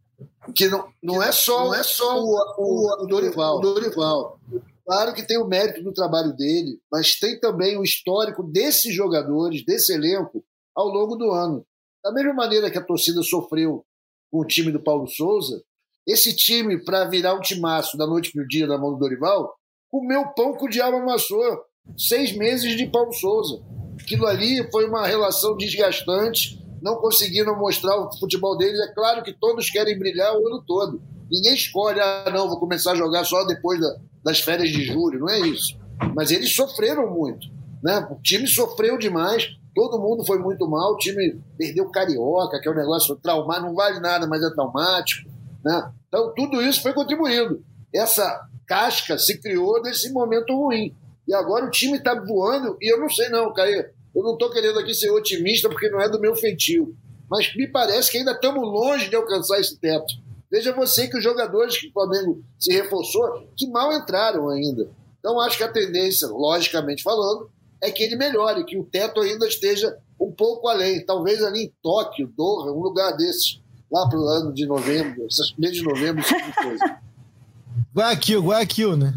[0.53, 3.57] Que não, não é só, não é só o, o, o Dorival.
[3.57, 4.39] O Dorival.
[4.85, 9.63] Claro que tem o mérito do trabalho dele, mas tem também o histórico desses jogadores,
[9.63, 10.43] desse elenco,
[10.75, 11.65] ao longo do ano.
[12.03, 13.85] Da mesma maneira que a torcida sofreu
[14.31, 15.61] com o time do Paulo Souza,
[16.07, 19.53] esse time, para virar um timaço da noite para o dia na mão do Dorival,
[19.89, 21.59] comeu pão que o diabo amassou.
[21.97, 23.61] Seis meses de Paulo Souza.
[24.01, 28.79] Aquilo ali foi uma relação desgastante, não conseguiram mostrar o futebol deles.
[28.79, 31.01] É claro que todos querem brilhar o ano todo.
[31.29, 35.19] Ninguém escolhe, ah, não, vou começar a jogar só depois da, das férias de julho,
[35.19, 35.77] não é isso.
[36.15, 37.47] Mas eles sofreram muito.
[37.83, 38.07] Né?
[38.11, 42.71] O time sofreu demais Todo mundo foi muito mal, o time perdeu Carioca, que é
[42.71, 45.29] um negócio traumático, não vale nada, mas é traumático.
[45.63, 45.91] Né?
[46.07, 47.63] Então, tudo isso foi contribuindo.
[47.93, 50.95] Essa casca se criou nesse momento ruim.
[51.27, 53.89] E agora o time está voando, e eu não sei não, Caio.
[54.13, 56.93] Eu não estou querendo aqui ser otimista, porque não é do meu feitio.
[57.29, 60.13] Mas me parece que ainda estamos longe de alcançar esse teto.
[60.51, 64.89] Veja você que os jogadores que o Flamengo se reforçou, que mal entraram ainda.
[65.17, 67.49] Então acho que a tendência, logicamente falando,
[67.81, 71.03] é que ele melhore, que o teto ainda esteja um pouco além.
[71.05, 73.59] Talvez ali em Tóquio, Doha, um lugar desses,
[73.91, 76.99] lá para o ano de novembro, essas mês de novembro, esse tipo de coisa.
[77.95, 79.13] Guayaquil, Guayaquil, né?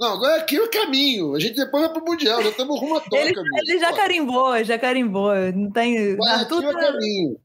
[0.00, 1.34] Não, Guayaquil é caminho.
[1.36, 3.18] A gente depois vai para o Mundial, já estamos rumo a Tóquio.
[3.18, 3.34] Ele,
[3.66, 5.32] ele já carimbou, já carimbou.
[5.54, 6.14] Não tem.
[6.14, 7.40] Guayaquil é caminho.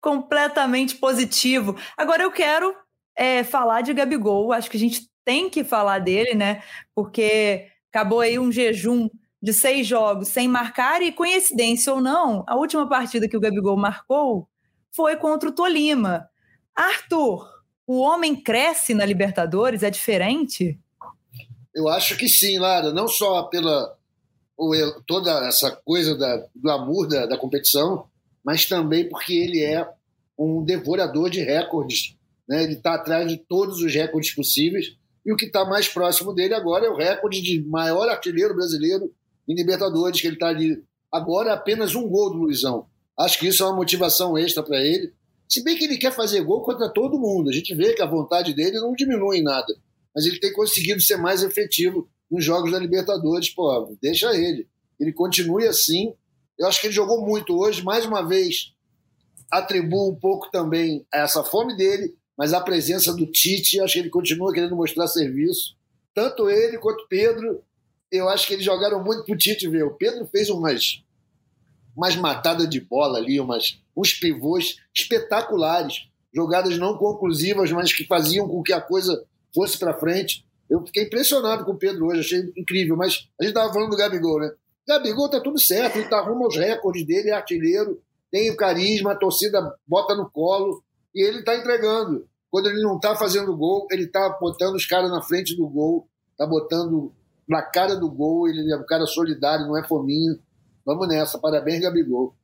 [0.00, 1.76] Completamente positivo.
[1.96, 2.74] Agora eu quero
[3.16, 4.52] é, falar de Gabigol.
[4.52, 6.62] Acho que a gente tem que falar dele, né?
[6.94, 9.08] Porque acabou aí um jejum
[9.42, 13.76] de seis jogos sem marcar, e coincidência ou não, a última partida que o Gabigol
[13.76, 14.48] marcou
[14.94, 16.28] foi contra o Tolima.
[16.76, 17.48] Arthur,
[17.86, 19.82] o homem cresce na Libertadores?
[19.82, 20.78] É diferente?
[21.74, 22.92] Eu acho que sim, Lara.
[22.92, 23.96] Não só pela
[25.08, 28.06] toda essa coisa da, glamour da, da competição,
[28.44, 29.88] mas também porque ele é
[30.38, 32.16] um devorador de recordes.
[32.48, 32.62] Né?
[32.62, 34.96] Ele está atrás de todos os recordes possíveis.
[35.24, 39.12] E o que está mais próximo dele agora é o recorde de maior artilheiro brasileiro
[39.48, 40.82] em Libertadores, que ele está ali.
[41.12, 42.86] Agora é apenas um gol do Luizão.
[43.18, 45.12] Acho que isso é uma motivação extra para ele.
[45.48, 47.50] Se bem que ele quer fazer gol contra todo mundo.
[47.50, 49.72] A gente vê que a vontade dele não diminui em nada.
[50.14, 53.50] Mas ele tem conseguido ser mais efetivo nos jogos da Libertadores.
[53.50, 54.66] Pô, deixa ele.
[54.98, 56.14] Ele continue assim.
[56.58, 57.82] Eu acho que ele jogou muito hoje.
[57.82, 58.72] Mais uma vez,
[59.50, 63.80] atribuo um pouco também a essa fome dele, mas a presença do Tite.
[63.80, 65.76] Acho que ele continua querendo mostrar serviço.
[66.14, 67.62] Tanto ele quanto Pedro.
[68.12, 69.84] Eu acho que eles jogaram muito pro Tite ver.
[69.84, 71.02] O Pedro fez umas
[71.96, 78.48] umas matadas de bola ali, umas, uns pivôs espetaculares, jogadas não conclusivas, mas que faziam
[78.48, 80.44] com que a coisa fosse para frente.
[80.68, 83.96] Eu fiquei impressionado com o Pedro hoje, achei incrível, mas a gente estava falando do
[83.96, 84.52] Gabigol, né?
[84.88, 88.00] Gabigol tá tudo certo, ele tá rumo aos recordes dele, é artilheiro,
[88.30, 90.82] tem o carisma, a torcida bota no colo
[91.14, 92.26] e ele tá entregando.
[92.50, 96.08] Quando ele não tá fazendo gol, ele tá botando os caras na frente do gol,
[96.36, 97.12] tá botando
[97.48, 100.38] na cara do gol, ele é um cara solidário, não é fominho.
[100.84, 101.38] Vamos nessa.
[101.38, 102.34] Parabéns, Gabigol.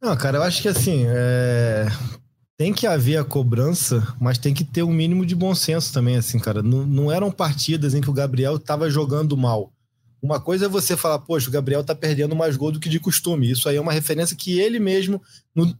[0.00, 1.86] Não, cara, eu acho que assim, é...
[2.56, 6.16] tem que haver a cobrança, mas tem que ter um mínimo de bom senso também,
[6.16, 6.62] assim, cara.
[6.62, 9.72] Não, não eram partidas em que o Gabriel estava jogando mal.
[10.20, 12.98] Uma coisa é você falar, poxa, o Gabriel tá perdendo mais gol do que de
[12.98, 13.50] costume.
[13.50, 15.22] Isso aí é uma referência que ele mesmo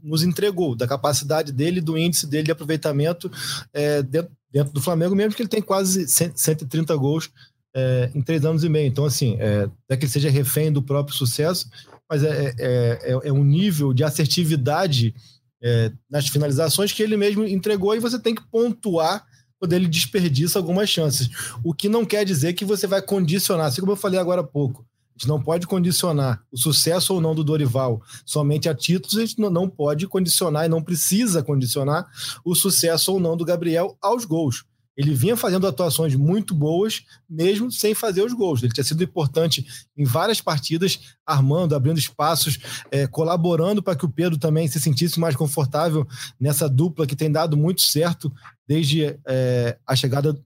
[0.02, 3.30] nos entregou, da capacidade dele, do índice dele de aproveitamento
[3.72, 7.30] é, dentro, dentro, do Flamengo, mesmo que ele tem quase 130 gols
[7.74, 8.86] é, em três anos e meio.
[8.86, 11.68] Então, assim, é, é que ele seja refém do próprio sucesso,
[12.08, 15.14] mas é, é, é, é um nível de assertividade
[15.62, 19.26] é, nas finalizações que ele mesmo entregou e você tem que pontuar
[19.58, 21.28] quando ele desperdiça algumas chances.
[21.64, 24.44] O que não quer dizer que você vai condicionar, assim como eu falei agora há
[24.44, 24.86] pouco.
[25.16, 29.20] A gente não pode condicionar o sucesso ou não do Dorival somente a títulos, a
[29.20, 32.06] gente não pode condicionar e não precisa condicionar
[32.44, 34.64] o sucesso ou não do Gabriel aos gols.
[34.98, 38.60] Ele vinha fazendo atuações muito boas, mesmo sem fazer os gols.
[38.60, 39.64] Ele tinha sido importante
[39.96, 42.58] em várias partidas, armando, abrindo espaços,
[42.90, 46.04] é, colaborando para que o Pedro também se sentisse mais confortável
[46.40, 48.32] nessa dupla que tem dado muito certo
[48.66, 50.36] desde é, a chegada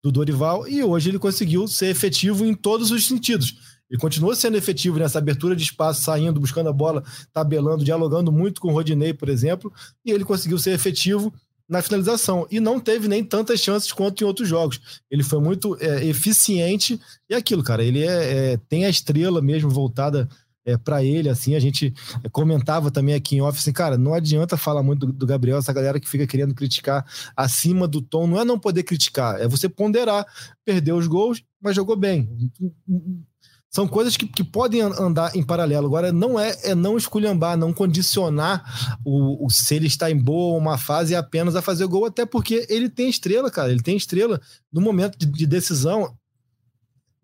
[0.00, 0.68] do Dorival.
[0.68, 3.56] E hoje ele conseguiu ser efetivo em todos os sentidos.
[3.90, 7.02] Ele continua sendo efetivo nessa abertura de espaço, saindo, buscando a bola,
[7.32, 9.72] tabelando, dialogando muito com o Rodinei, por exemplo,
[10.04, 11.32] e ele conseguiu ser efetivo
[11.68, 14.80] na finalização e não teve nem tantas chances quanto em outros jogos.
[15.10, 17.82] Ele foi muito é, eficiente e é aquilo, cara.
[17.82, 20.28] Ele é, é, tem a estrela mesmo voltada
[20.64, 21.54] é, para ele, assim.
[21.54, 21.92] A gente
[22.32, 25.72] comentava também aqui em office, assim, cara, não adianta falar muito do, do, Gabriel, essa
[25.72, 27.04] galera que fica querendo criticar
[27.36, 28.26] acima do tom.
[28.26, 30.26] Não é não poder criticar, é você ponderar.
[30.64, 32.28] Perdeu os gols, mas jogou bem
[33.70, 35.86] são coisas que, que podem andar em paralelo.
[35.86, 40.54] Agora, não é, é não esculhambar, não condicionar o, o, se ele está em boa
[40.54, 43.70] ou uma fase apenas a fazer gol, até porque ele tem estrela, cara.
[43.70, 44.40] Ele tem estrela
[44.72, 46.16] no momento de, de decisão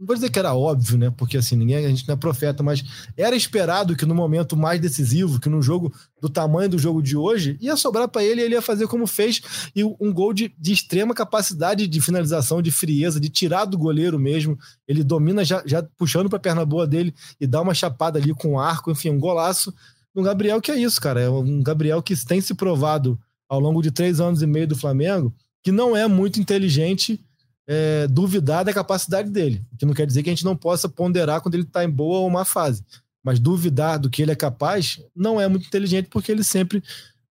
[0.03, 1.11] não vou dizer que era óbvio, né?
[1.17, 2.83] Porque assim, ninguém, a gente não é profeta, mas
[3.17, 7.17] era esperado que no momento mais decisivo, que no jogo do tamanho do jogo de
[7.17, 9.41] hoje, ia sobrar para ele ele ia fazer como fez,
[9.77, 14.19] e um gol de, de extrema capacidade de finalização, de frieza, de tirar do goleiro
[14.19, 14.59] mesmo.
[14.89, 18.35] Ele domina já, já puxando para a perna boa dele e dá uma chapada ali
[18.35, 19.73] com o arco, enfim, um golaço.
[20.17, 21.21] Um Gabriel que é isso, cara.
[21.21, 23.17] É um Gabriel que tem se provado
[23.49, 25.33] ao longo de três anos e meio do Flamengo
[25.63, 27.25] que não é muito inteligente
[27.67, 29.65] é, duvidar da capacidade dele.
[29.73, 31.91] O que não quer dizer que a gente não possa ponderar quando ele está em
[31.91, 32.85] boa ou má fase.
[33.23, 36.83] Mas duvidar do que ele é capaz não é muito inteligente, porque ele sempre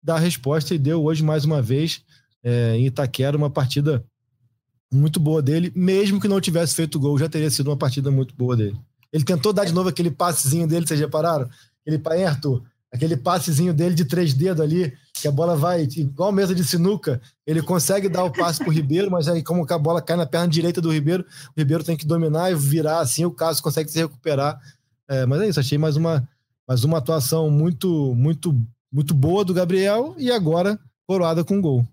[0.03, 2.03] dá a resposta e deu hoje, mais uma vez,
[2.43, 4.05] é, em Itaquera, uma partida
[4.93, 5.73] muito boa dele.
[5.75, 8.79] Mesmo que não tivesse feito gol, já teria sido uma partida muito boa dele.
[9.13, 11.49] Ele tentou dar de novo aquele passezinho dele, vocês repararam?
[11.81, 12.63] Aquele, hein, Arthur?
[12.93, 17.21] Aquele passezinho dele de três dedos ali, que a bola vai igual mesa de sinuca,
[17.47, 20.49] ele consegue dar o passe pro Ribeiro, mas aí como a bola cai na perna
[20.49, 21.25] direita do Ribeiro,
[21.57, 24.61] o Ribeiro tem que dominar e virar assim, o caso consegue se recuperar.
[25.09, 26.29] É, mas é isso, achei mais uma,
[26.67, 28.55] mais uma atuação muito, muito,
[28.91, 31.87] muito boa do Gabriel e agora coroada com gol.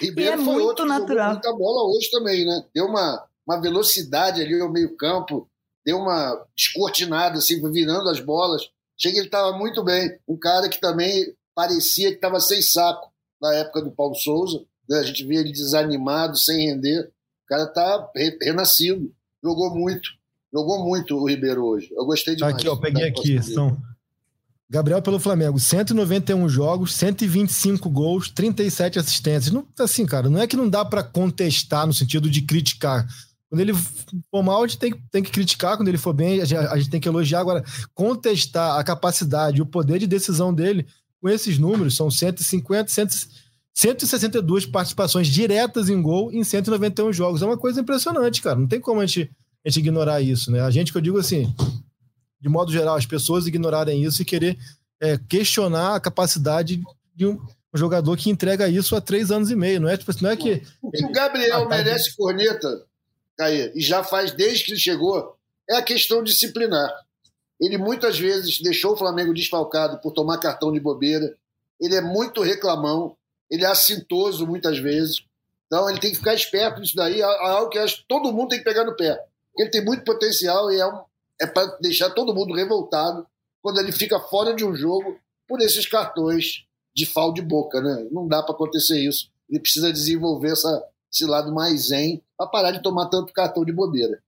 [0.00, 1.32] Ribeiro e é foi muito outro natural.
[1.32, 2.64] muita bola hoje também, né?
[2.74, 5.48] Deu uma, uma velocidade ali ao meio campo,
[5.84, 10.18] deu uma descortinada, assim, virando as bolas Achei que ele estava muito bem.
[10.26, 14.64] Um cara que também parecia que estava sem saco na época do Paulo Souza.
[14.88, 14.98] Né?
[14.98, 17.10] A gente via ele desanimado, sem render.
[17.44, 18.10] O cara tá
[18.42, 19.12] renascido.
[19.42, 20.10] Jogou muito.
[20.52, 21.90] Jogou muito o Ribeiro hoje.
[21.92, 22.54] Eu gostei demais.
[22.54, 23.42] Aqui, ó, peguei aqui.
[23.42, 23.76] São
[24.68, 29.52] Gabriel pelo Flamengo, 191 jogos, 125 gols, 37 assistências.
[29.52, 33.06] Não, assim, cara, não é que não dá para contestar no sentido de criticar.
[33.54, 33.72] Quando ele
[34.32, 35.76] for mal, a gente tem, tem que criticar.
[35.76, 37.38] Quando ele for bem, a gente, a gente tem que elogiar.
[37.38, 37.62] Agora,
[37.94, 40.84] contestar a capacidade, o poder de decisão dele
[41.22, 43.06] com esses números, são 150, 100,
[43.72, 47.42] 162 participações diretas em gol em 191 jogos.
[47.42, 48.58] É uma coisa impressionante, cara.
[48.58, 49.30] Não tem como a gente,
[49.64, 50.60] a gente ignorar isso, né?
[50.60, 51.54] A gente, que eu digo assim,
[52.40, 54.58] de modo geral, as pessoas ignorarem isso e querer
[55.00, 56.82] é, questionar a capacidade
[57.14, 59.80] de um, um, jogador que entrega isso há três anos e meio.
[59.80, 60.60] Não é, tipo, não é que.
[60.82, 62.68] O o Gabriel ah, tá merece corneta,
[63.36, 65.36] Caê, e já faz desde que ele chegou,
[65.68, 66.90] é a questão disciplinar.
[67.60, 71.36] Ele muitas vezes deixou o Flamengo desfalcado por tomar cartão de bobeira.
[71.80, 73.16] Ele é muito reclamão,
[73.50, 75.24] ele é assintoso muitas vezes.
[75.66, 78.50] Então ele tem que ficar esperto nisso daí, é algo que acho que todo mundo
[78.50, 79.18] tem que pegar no pé.
[79.56, 81.02] Ele tem muito potencial e é um,
[81.40, 83.26] é para deixar todo mundo revoltado
[83.62, 85.18] quando ele fica fora de um jogo
[85.48, 86.64] por esses cartões
[86.94, 88.06] de fal de boca, né?
[88.10, 89.30] Não dá para acontecer isso.
[89.48, 90.84] Ele precisa desenvolver essa,
[91.14, 94.20] esse lado mais zen para parar de tomar tanto cartão de bobeira.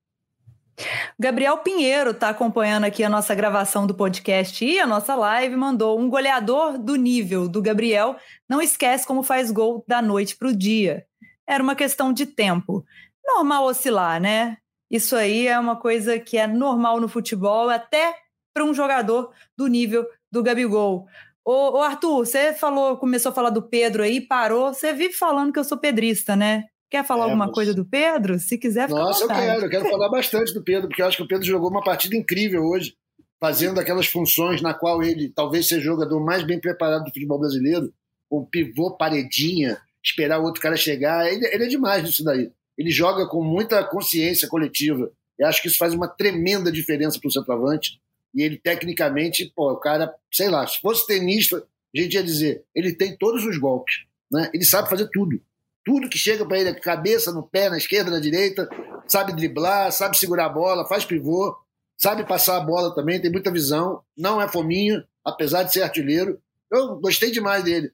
[1.18, 5.56] Gabriel Pinheiro está acompanhando aqui a nossa gravação do podcast e a nossa live.
[5.56, 8.16] Mandou um goleador do nível do Gabriel.
[8.48, 11.06] Não esquece como faz gol da noite para o dia.
[11.46, 12.84] Era uma questão de tempo.
[13.26, 14.58] Normal oscilar, né?
[14.90, 18.14] Isso aí é uma coisa que é normal no futebol, até
[18.54, 21.06] para um jogador do nível do Gabigol.
[21.44, 24.74] Ô, ô, Arthur, você falou, começou a falar do Pedro aí, parou.
[24.74, 26.64] Você vive falando que eu sou pedrista, né?
[26.90, 27.54] Quer falar é, alguma mas...
[27.54, 28.38] coisa do Pedro?
[28.38, 31.16] Se quiser, fica Nossa, eu quero, eu quero falar bastante do Pedro, porque eu acho
[31.16, 32.94] que o Pedro jogou uma partida incrível hoje,
[33.40, 37.38] fazendo aquelas funções na qual ele talvez seja o jogador mais bem preparado do futebol
[37.38, 37.92] brasileiro,
[38.28, 41.26] com pivô, paredinha, esperar o outro cara chegar.
[41.30, 45.10] Ele, ele é demais nisso daí ele joga com muita consciência coletiva.
[45.38, 48.00] Eu acho que isso faz uma tremenda diferença para o centroavante.
[48.34, 52.64] E ele, tecnicamente, pô, o cara, sei lá, se fosse tenista, a gente ia dizer,
[52.74, 54.04] ele tem todos os golpes.
[54.30, 54.50] Né?
[54.52, 55.40] Ele sabe fazer tudo.
[55.86, 58.68] Tudo que chega para ele, cabeça, no pé, na esquerda, na direita,
[59.06, 61.56] sabe driblar, sabe segurar a bola, faz pivô,
[61.96, 66.40] sabe passar a bola também, tem muita visão, não é fominha, apesar de ser artilheiro.
[66.68, 67.92] Eu gostei demais dele.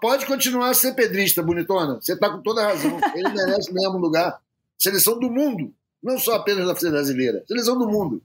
[0.00, 1.96] Pode continuar a ser pedrista, bonitona.
[1.96, 3.00] Você está com toda a razão.
[3.12, 4.40] Ele merece mesmo lugar.
[4.78, 5.74] Seleção do mundo.
[6.00, 7.42] Não só apenas da brasileira.
[7.48, 8.22] Seleção do mundo.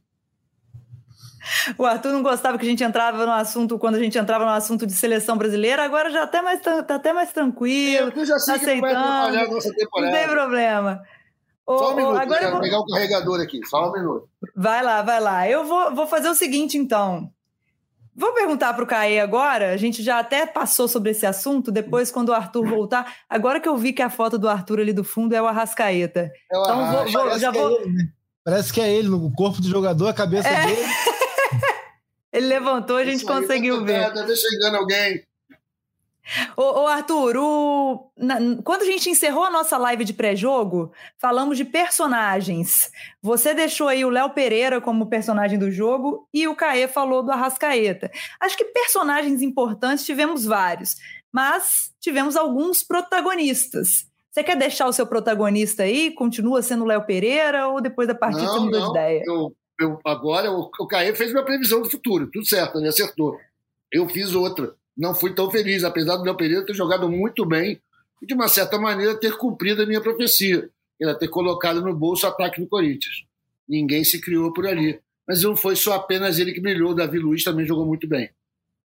[1.78, 4.52] O Arthur não gostava que a gente entrava no assunto, quando a gente entrava no
[4.52, 8.12] assunto de seleção brasileira, agora já até mais, tá até mais tranquilo.
[8.16, 10.12] Eu já sei aceitando, que vai atrapalhar a nossa temporada.
[10.12, 11.02] Não tem problema.
[11.70, 14.30] Só um minuto, agora eu vou pegar o carregador aqui, só um minuto.
[14.56, 15.50] Vai lá, vai lá.
[15.50, 17.30] Eu vou, vou fazer o seguinte, então.
[18.16, 19.74] Vou perguntar para o Caê agora.
[19.74, 21.72] A gente já até passou sobre esse assunto.
[21.72, 24.92] Depois, quando o Arthur voltar, agora que eu vi que a foto do Arthur ali
[24.92, 26.32] do fundo é o Arrascaeta.
[26.52, 27.70] É o então vou, vou, já vou.
[27.70, 28.04] É ele, né?
[28.44, 30.66] Parece que é ele, no corpo do jogador, a cabeça é.
[30.66, 30.82] dele.
[32.38, 34.14] ele levantou, a gente conseguiu ver.
[34.14, 35.24] Deixa engano alguém.
[36.58, 38.12] Ô, ô Arthur, o...
[38.18, 38.36] Na...
[38.64, 42.92] quando a gente encerrou a nossa live de pré-jogo, falamos de personagens.
[43.22, 47.32] Você deixou aí o Léo Pereira como personagem do jogo e o Caê falou do
[47.32, 48.12] Arrascaeta.
[48.40, 50.96] Acho que personagens importantes tivemos vários,
[51.32, 54.06] mas tivemos alguns protagonistas.
[54.30, 56.12] Você quer deixar o seu protagonista aí?
[56.12, 59.24] Continua sendo o Léo Pereira ou depois da partida não, você mudou de ideia?
[59.26, 63.38] Eu, eu, agora o, o Caê fez minha previsão do futuro, tudo certo, ele acertou.
[63.92, 67.80] Eu fiz outra não fui tão feliz, apesar do meu período ter jogado muito bem
[68.22, 70.70] e, de uma certa maneira, ter cumprido a minha profecia,
[71.00, 73.24] era ter colocado no bolso o ataque do Corinthians.
[73.70, 75.00] Ninguém se criou por ali.
[75.28, 78.30] Mas não foi só apenas ele que brilhou, o Davi Luiz também jogou muito bem.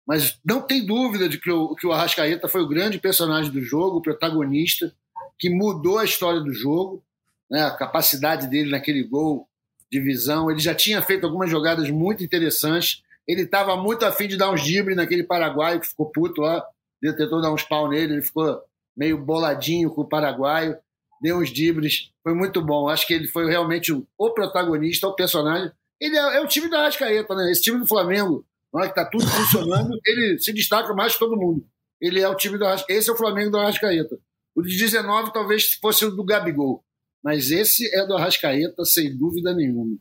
[0.06, 3.62] Mas não tem dúvida de que o, que o Arrascaeta foi o grande personagem do
[3.62, 4.92] jogo, o protagonista,
[5.38, 7.02] que mudou a história do jogo,
[7.48, 9.48] né, a capacidade dele naquele gol
[9.92, 10.50] de visão.
[10.50, 14.64] Ele já tinha feito algumas jogadas muito interessantes, ele estava muito afim de dar uns
[14.64, 16.64] dribles naquele paraguaio que ficou puto lá.
[17.00, 18.60] Ele tentou dar uns pau nele, ele ficou
[18.96, 20.76] meio boladinho com o paraguaio,
[21.20, 22.88] deu uns dribles, foi muito bom.
[22.88, 25.70] Acho que ele foi realmente o, protagonista, o personagem.
[26.00, 27.52] Ele é, é, o time da Arrascaeta, né?
[27.52, 31.18] Esse time do Flamengo, na hora que tá tudo funcionando, ele se destaca mais que
[31.18, 31.64] todo mundo.
[32.00, 32.92] Ele é o time Arrascaeta.
[32.92, 34.18] Esse é o Flamengo do Arrascaeta.
[34.54, 36.84] O de 19 talvez fosse o do Gabigol.
[37.22, 39.96] Mas esse é do Arrascaeta, sem dúvida nenhuma.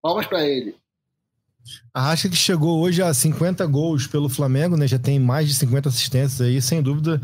[0.00, 0.74] Palmas para ele.
[1.94, 4.86] A Rasca que chegou hoje a 50 gols pelo Flamengo, né?
[4.86, 7.20] Já tem mais de 50 assistências aí, sem dúvida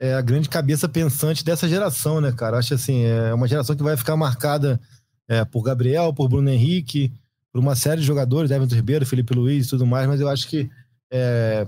[0.00, 2.56] é a grande cabeça pensante dessa geração, né, cara?
[2.56, 4.80] Acho assim, é uma geração que vai ficar marcada
[5.28, 7.12] é, por Gabriel, por Bruno Henrique,
[7.52, 10.48] por uma série de jogadores, Everton Ribeiro, Felipe Luiz e tudo mais, mas eu acho
[10.48, 10.70] que
[11.10, 11.66] é,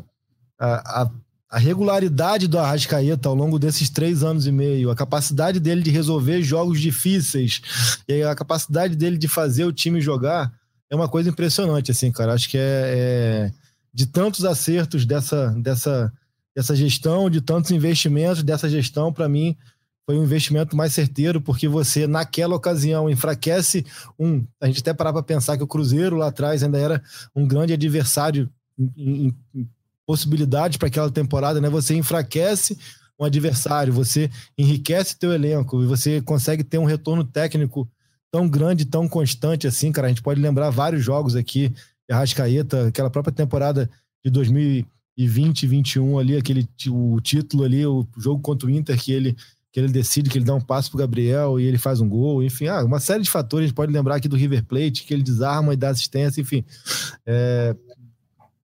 [0.59, 1.11] a, a,
[1.53, 5.90] a regularidade do Arrascaeta ao longo desses três anos e meio, a capacidade dele de
[5.90, 7.61] resolver jogos difíceis
[8.09, 10.50] e a capacidade dele de fazer o time jogar
[10.90, 12.32] é uma coisa impressionante, assim, cara.
[12.32, 13.53] Acho que é, é
[13.92, 16.11] de tantos acertos dessa, dessa,
[16.57, 19.55] dessa gestão, de tantos investimentos dessa gestão, para mim,
[20.07, 23.84] foi um investimento mais certeiro, porque você, naquela ocasião, enfraquece
[24.18, 24.42] um.
[24.59, 27.03] A gente até parava para pensar que o Cruzeiro lá atrás ainda era
[27.36, 28.48] um grande adversário
[28.96, 29.68] em, em,
[30.13, 31.71] possibilidades para aquela temporada, né?
[31.71, 32.79] Você enfraquece
[33.19, 37.89] um adversário, você enriquece teu elenco e você consegue ter um retorno técnico
[38.31, 40.09] tão grande, tão constante assim, cara.
[40.09, 41.73] A gente pode lembrar vários jogos aqui,
[42.11, 43.89] Arrascaeta, aquela própria temporada
[44.23, 49.35] de 2020, 21 ali, aquele o título ali, o jogo contra o Inter que ele
[49.73, 52.43] que ele decide que ele dá um passo pro Gabriel e ele faz um gol,
[52.43, 55.15] enfim, ah, uma série de fatores, a gente pode lembrar aqui do River Plate, que
[55.15, 56.63] ele desarma e dá assistência, enfim.
[57.25, 57.75] É,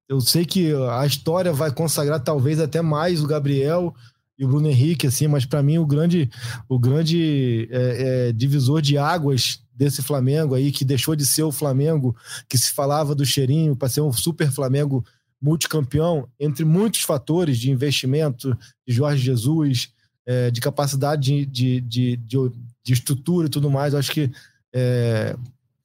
[0.09, 3.93] eu sei que a história vai consagrar talvez até mais o Gabriel
[4.37, 6.29] e o Bruno Henrique, assim, mas para mim o grande,
[6.69, 11.51] o grande é, é, divisor de águas desse Flamengo aí, que deixou de ser o
[11.51, 12.15] Flamengo
[12.47, 15.03] que se falava do cheirinho para ser um super Flamengo
[15.41, 19.89] multicampeão, entre muitos fatores de investimento de Jorge Jesus,
[20.25, 22.51] é, de capacidade de, de, de,
[22.83, 24.31] de, estrutura e tudo mais, eu acho que
[24.73, 25.35] é,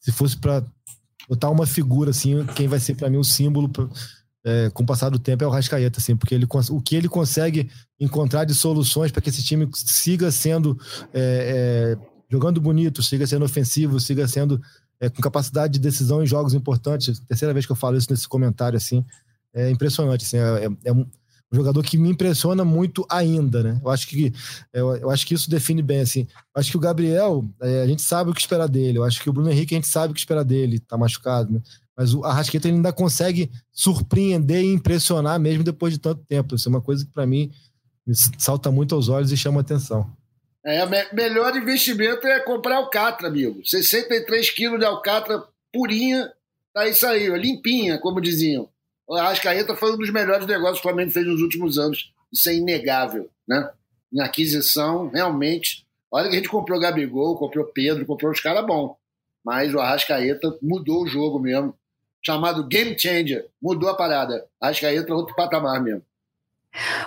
[0.01, 0.65] se fosse para
[1.33, 3.71] botar uma figura assim, quem vai ser para mim o símbolo
[4.45, 7.09] é, com o passar do tempo é o Rascaeta, assim, porque ele, o que ele
[7.09, 10.79] consegue encontrar de soluções para que esse time siga sendo
[11.15, 14.61] é, é, jogando bonito, siga sendo ofensivo, siga sendo
[15.01, 17.19] é, com capacidade de decisão em jogos importantes.
[17.21, 19.03] Terceira vez que eu falo isso nesse comentário, assim,
[19.55, 21.07] é impressionante, assim, é, é, é
[21.53, 23.81] um jogador que me impressiona muito ainda, né?
[23.85, 24.33] Eu acho que
[24.73, 26.27] eu, eu, acho que isso define bem assim.
[26.55, 28.99] Eu acho que o Gabriel, é, a gente sabe o que esperar dele.
[28.99, 31.53] Eu acho que o Bruno Henrique a gente sabe o que esperar dele, tá machucado,
[31.53, 31.61] né?
[31.97, 36.55] Mas o Arrasqueta ainda consegue surpreender e impressionar mesmo depois de tanto tempo.
[36.55, 37.53] Isso é uma coisa que para mim
[38.39, 40.11] salta muito aos olhos e chama atenção.
[40.65, 43.61] É, me melhor investimento é comprar alcatra, amigo.
[43.65, 45.43] 63 quilos de alcatra
[45.73, 46.33] purinha,
[46.73, 48.69] tá isso aí, limpinha, como diziam.
[49.07, 52.13] O Arrascaeta foi um dos melhores negócios que o Flamengo fez nos últimos anos.
[52.33, 53.71] Isso é inegável, né?
[54.13, 55.87] Em aquisição, realmente.
[56.11, 58.97] Olha que a gente comprou Gabigol, comprou Pedro, comprou os caras bons.
[59.45, 61.75] Mas o Arrascaeta mudou o jogo mesmo
[62.25, 63.47] chamado Game Changer.
[63.61, 64.47] Mudou a parada.
[64.61, 66.03] Aí entra outro patamar mesmo.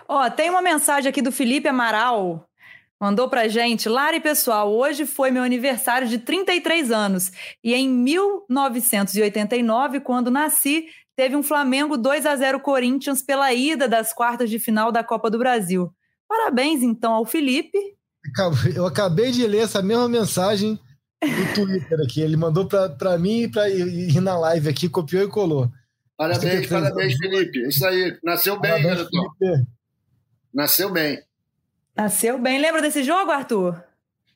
[0.08, 2.48] Ó, tem uma mensagem aqui do Felipe Amaral.
[3.00, 7.30] Mandou pra gente, Lari pessoal, hoje foi meu aniversário de 33 anos
[7.62, 14.14] e em 1989, quando nasci, teve um Flamengo 2 a 0 Corinthians pela ida das
[14.14, 15.94] quartas de final da Copa do Brasil.
[16.28, 17.78] Parabéns então ao Felipe.
[18.76, 20.80] Eu acabei de ler essa mesma mensagem
[21.24, 22.22] no Twitter aqui.
[22.22, 25.70] Ele mandou para mim e para ir na live aqui, copiou e colou.
[26.18, 27.68] Parabéns, parabéns, Felipe.
[27.68, 28.18] Isso aí.
[28.24, 29.08] Nasceu bem, parabéns.
[30.54, 31.22] Nasceu bem.
[31.96, 32.60] Nasceu bem.
[32.60, 33.84] Lembra desse jogo, Arthur?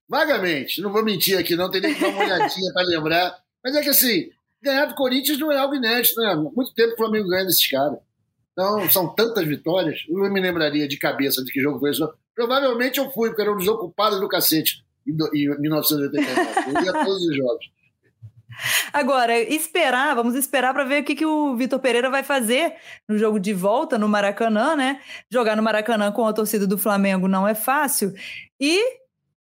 [0.08, 0.82] Vagamente.
[0.82, 1.72] Não vou mentir aqui, não.
[1.72, 3.38] Tem nem que dar uma olhadinha para lembrar.
[3.64, 4.30] Mas é que assim,
[4.62, 6.36] ganhar do Corinthians não é algo inédito, né?
[6.36, 8.00] Muito tempo o Flamengo ganha desses caras.
[8.52, 10.00] Então, são tantas vitórias.
[10.08, 12.10] Eu não me lembraria de cabeça de que jogo foi isso.
[12.36, 15.14] Provavelmente eu fui, porque era um desocupado do cacete em
[15.60, 16.42] 1989.
[16.68, 17.66] Eu ia todos os jogos.
[18.92, 22.76] Agora, esperar, vamos esperar para ver o que, que o Vitor Pereira vai fazer
[23.08, 25.00] no jogo de volta no Maracanã, né?
[25.32, 28.14] Jogar no Maracanã com a torcida do Flamengo não é fácil.
[28.60, 28.82] E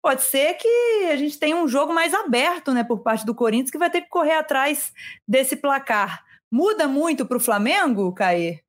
[0.02, 3.72] pode ser que a gente tenha um jogo mais aberto, né, por parte do Corinthians,
[3.72, 4.91] que vai ter que correr atrás
[5.28, 6.24] desse placar.
[6.52, 8.60] Muda muito para o Flamengo, Caê?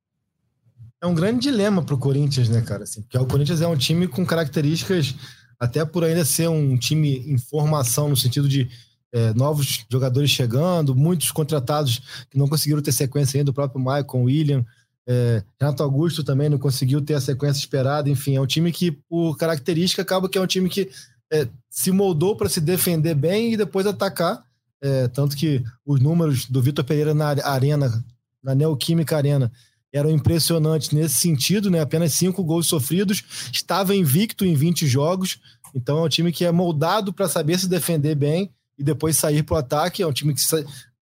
[1.02, 2.82] É um grande dilema para o Corinthians, né, cara?
[2.82, 5.14] Assim, porque o Corinthians é um time com características
[5.58, 8.68] até por ainda ser um time em formação, no sentido de
[9.12, 14.24] é, novos jogadores chegando, muitos contratados que não conseguiram ter sequência ainda, o próprio Michael,
[14.24, 14.64] William,
[15.06, 18.92] é, Renato Augusto também não conseguiu ter a sequência esperada, enfim, é um time que,
[18.92, 20.88] por característica, acaba que é um time que
[21.32, 24.42] é, se moldou para se defender bem e depois atacar,
[24.82, 28.04] é, tanto que os números do Vitor Pereira na arena,
[28.42, 29.52] na Neoquímica Arena,
[29.92, 31.80] eram impressionantes nesse sentido, né?
[31.80, 35.40] Apenas cinco gols sofridos, estava invicto em 20 jogos,
[35.74, 39.42] então é um time que é moldado para saber se defender bem e depois sair
[39.42, 40.02] para o ataque.
[40.02, 40.40] É um time que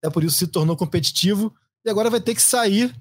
[0.03, 1.55] é por isso se tornou competitivo
[1.85, 2.95] e agora vai ter que sair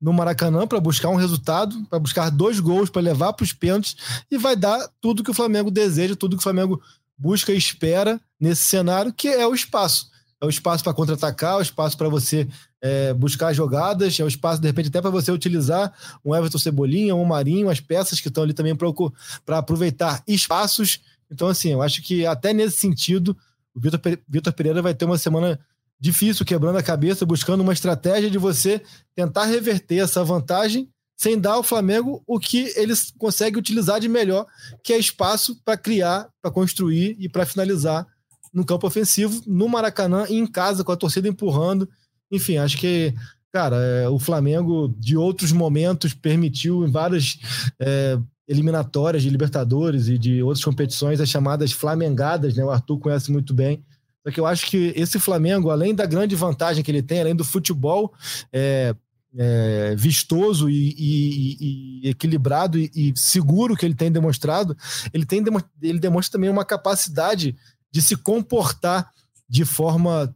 [0.00, 3.96] no Maracanã para buscar um resultado, para buscar dois gols para levar para os pênaltis
[4.30, 6.80] e vai dar tudo que o Flamengo deseja, tudo que o Flamengo
[7.18, 10.10] busca e espera nesse cenário, que é o espaço.
[10.40, 12.48] É o espaço para contra-atacar, é o espaço para você
[12.80, 15.92] é, buscar jogadas, é o espaço, de repente, até para você utilizar
[16.24, 21.00] um Everton Cebolinha, um Marinho, as peças que estão ali também para aproveitar espaços.
[21.30, 23.36] Então, assim, eu acho que até nesse sentido,
[23.74, 25.60] o Vitor Pereira vai ter uma semana
[26.00, 28.80] difícil, quebrando a cabeça, buscando uma estratégia de você
[29.14, 30.88] tentar reverter essa vantagem
[31.20, 34.46] sem dar ao Flamengo o que eles conseguem utilizar de melhor,
[34.82, 38.06] que é espaço para criar, para construir e para finalizar
[38.54, 41.86] no campo ofensivo, no Maracanã e em casa, com a torcida empurrando.
[42.32, 43.14] Enfim, acho que,
[43.52, 47.38] cara, é, o Flamengo, de outros momentos, permitiu em várias
[47.78, 52.64] é, eliminatórias de Libertadores e de outras competições as chamadas flamengadas, né?
[52.64, 53.84] O Arthur conhece muito bem.
[54.22, 57.34] Só que eu acho que esse Flamengo, além da grande vantagem que ele tem, além
[57.34, 58.12] do futebol
[58.52, 58.94] é,
[59.36, 64.76] é, vistoso e, e, e equilibrado e, e, seguro que ele tem demonstrado,
[65.12, 65.42] ele, tem,
[65.82, 67.56] ele demonstra também uma capacidade
[67.90, 69.10] de se comportar
[69.48, 70.34] de forma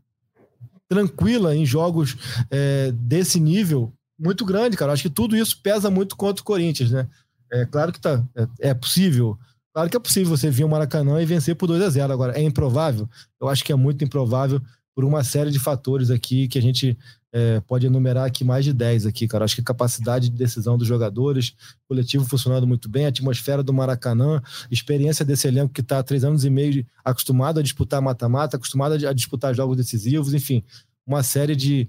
[0.88, 2.16] tranquila em jogos
[2.50, 4.92] é, desse nível muito grande, cara.
[4.92, 7.08] Acho que tudo isso pesa muito contra o Corinthians, né?
[7.52, 9.38] É claro que tá, é, é possível
[9.74, 12.38] Claro que é possível você vir ao Maracanã e vencer por 2 a 0 Agora,
[12.38, 13.08] é improvável?
[13.40, 14.62] Eu acho que é muito improvável
[14.94, 16.96] por uma série de fatores aqui que a gente
[17.32, 19.44] é, pode enumerar aqui mais de 10 aqui, cara.
[19.44, 21.56] Acho que capacidade de decisão dos jogadores,
[21.88, 26.44] coletivo funcionando muito bem, atmosfera do Maracanã, experiência desse elenco que está há três anos
[26.44, 30.62] e meio acostumado a disputar mata-mata, acostumado a disputar jogos decisivos, enfim,
[31.04, 31.88] uma série de,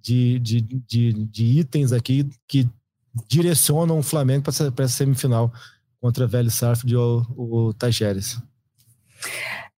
[0.00, 2.68] de, de, de, de itens aqui que
[3.26, 5.52] direcionam o Flamengo para essa, essa semifinal
[6.04, 8.38] contra Velho Sarford ou o Tajeres.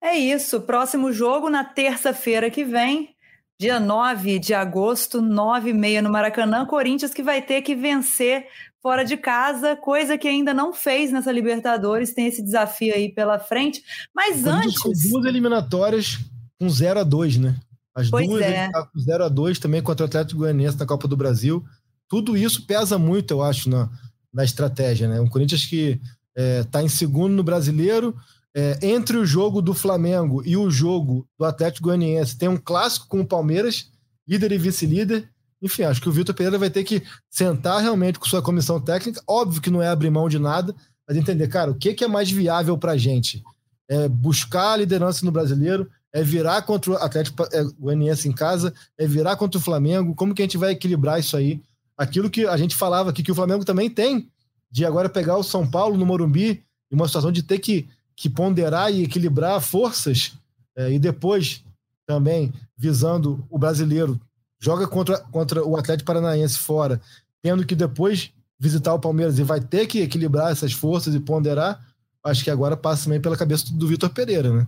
[0.03, 0.59] É isso.
[0.59, 3.11] Próximo jogo na terça-feira que vem,
[3.57, 6.65] dia 9 de agosto, 9 e meia no Maracanã.
[6.65, 8.45] Corinthians que vai ter que vencer
[8.81, 12.13] fora de casa, coisa que ainda não fez nessa Libertadores.
[12.13, 13.81] Tem esse desafio aí pela frente.
[14.13, 14.79] Mas antes.
[14.79, 16.17] Com duas eliminatórias
[16.59, 17.55] com 0 a 2 né?
[17.95, 18.69] As pois duas é.
[18.69, 21.63] tá com 0 a 2 também contra o Atlético Goianiense na Copa do Brasil.
[22.09, 23.89] Tudo isso pesa muito, eu acho, na,
[24.33, 25.19] na estratégia, né?
[25.21, 25.99] Um Corinthians que
[26.37, 28.15] está é, em segundo no brasileiro.
[28.55, 33.07] É, entre o jogo do Flamengo e o jogo do Atlético Goianiense, tem um clássico
[33.07, 33.91] com o Palmeiras,
[34.27, 35.29] líder e vice-líder.
[35.61, 39.21] Enfim, acho que o Vitor Pereira vai ter que sentar realmente com sua comissão técnica.
[39.27, 40.75] Óbvio que não é abrir mão de nada,
[41.07, 43.43] mas entender, cara, o que, que é mais viável para a gente?
[43.89, 48.73] É buscar a liderança no brasileiro, é virar contra o Atlético é, Goianiense em casa,
[48.97, 50.15] é virar contra o Flamengo.
[50.15, 51.61] Como que a gente vai equilibrar isso aí?
[51.95, 54.29] Aquilo que a gente falava aqui, que o Flamengo também tem
[54.69, 58.29] de agora pegar o São Paulo no Morumbi em uma situação de ter que, que
[58.29, 60.33] ponderar e equilibrar forças
[60.75, 61.63] é, e depois
[62.05, 64.19] também visando o brasileiro
[64.59, 67.01] joga contra, contra o Atlético Paranaense fora,
[67.41, 71.79] tendo que depois visitar o Palmeiras e vai ter que equilibrar essas forças e ponderar,
[72.23, 74.67] acho que agora passa também pela cabeça do Vitor Pereira, né?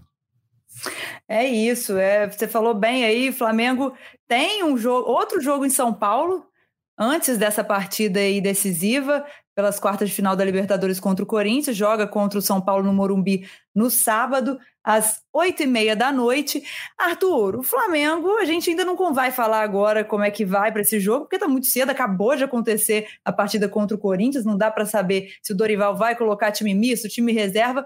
[1.27, 3.93] É isso, é, você falou bem aí, Flamengo
[4.27, 6.45] tem um jogo, outro jogo em São Paulo,
[6.97, 9.25] antes dessa partida aí decisiva,
[9.59, 12.93] pelas quartas de final da Libertadores contra o Corinthians, joga contra o São Paulo no
[12.93, 13.45] Morumbi
[13.75, 16.63] no sábado, às oito e meia da noite.
[16.97, 20.81] Arthur, o Flamengo, a gente ainda não vai falar agora como é que vai para
[20.81, 24.57] esse jogo, porque está muito cedo, acabou de acontecer a partida contra o Corinthians, não
[24.57, 27.83] dá para saber se o Dorival vai colocar time misto, time reserva,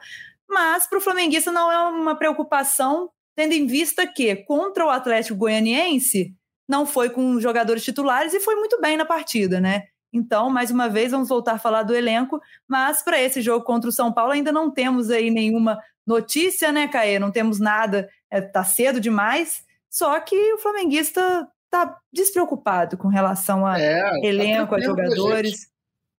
[0.47, 5.39] mas para o flamenguista não é uma preocupação, tendo em vista que contra o Atlético
[5.39, 6.35] Goianiense
[6.69, 9.85] não foi com jogadores titulares e foi muito bem na partida, né?
[10.13, 13.89] Então, mais uma vez, vamos voltar a falar do elenco, mas para esse jogo contra
[13.89, 17.17] o São Paulo ainda não temos aí nenhuma notícia, né, Caê?
[17.17, 19.65] Não temos nada, é, tá cedo demais.
[19.89, 25.67] Só que o flamenguista tá despreocupado com relação a é, tá elenco, tá a jogadores.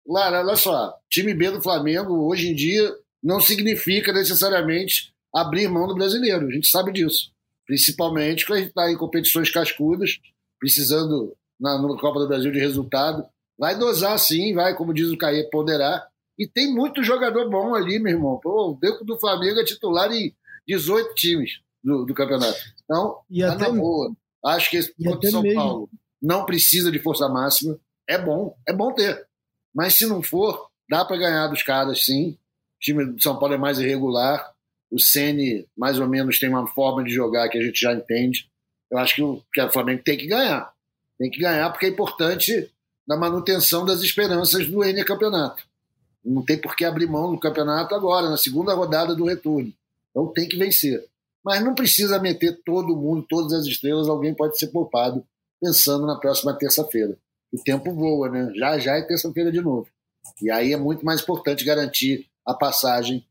[0.06, 2.92] Lara, olha só, time B do Flamengo hoje em dia
[3.22, 7.32] não significa necessariamente abrir mão do brasileiro, a gente sabe disso.
[7.66, 10.18] Principalmente quando a gente está em competições cascudas,
[10.58, 13.26] precisando na, no Copa do Brasil de resultado.
[13.58, 16.08] Vai dosar sim, vai, como diz o Caê, ponderar.
[16.38, 18.40] E tem muito jogador bom ali, meu irmão.
[18.42, 20.34] Pô, o Beco do Flamengo é titular em
[20.66, 22.58] 18 times do, do campeonato.
[22.82, 24.12] Então, e tá até, na boa.
[24.44, 25.60] Acho que esse contra São mesmo.
[25.60, 25.90] Paulo
[26.24, 27.78] não precisa de força máxima.
[28.08, 29.26] É bom, é bom ter.
[29.74, 32.30] Mas se não for, dá para ganhar dos caras, sim.
[32.30, 34.52] O time do São Paulo é mais irregular.
[34.90, 38.48] O Ceni mais ou menos tem uma forma de jogar que a gente já entende.
[38.90, 40.72] Eu acho que o, que o Flamengo tem que ganhar.
[41.18, 42.70] Tem que ganhar porque é importante
[43.06, 45.62] na manutenção das esperanças do N campeonato.
[46.24, 49.72] Não tem por que abrir mão do campeonato agora, na segunda rodada do retorno.
[50.10, 51.04] Então tem que vencer.
[51.44, 55.22] Mas não precisa meter todo mundo, todas as estrelas, alguém pode ser poupado
[55.60, 57.16] pensando na próxima terça-feira.
[57.52, 58.50] O tempo voa, né?
[58.54, 59.86] Já já é terça-feira de novo.
[60.40, 63.24] E aí é muito mais importante garantir a passagem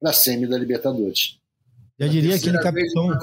[0.00, 1.38] para a semi da Libertadores.
[1.98, 3.18] Já diria aquele capitão.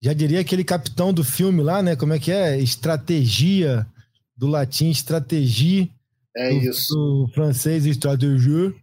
[0.00, 1.96] Já diria aquele capitão do filme lá, né?
[1.96, 2.58] Como é que é?
[2.58, 3.86] Estratégia
[4.42, 5.88] do latim estratégia,
[6.36, 6.92] é do, isso.
[6.92, 8.74] do francês estratégia.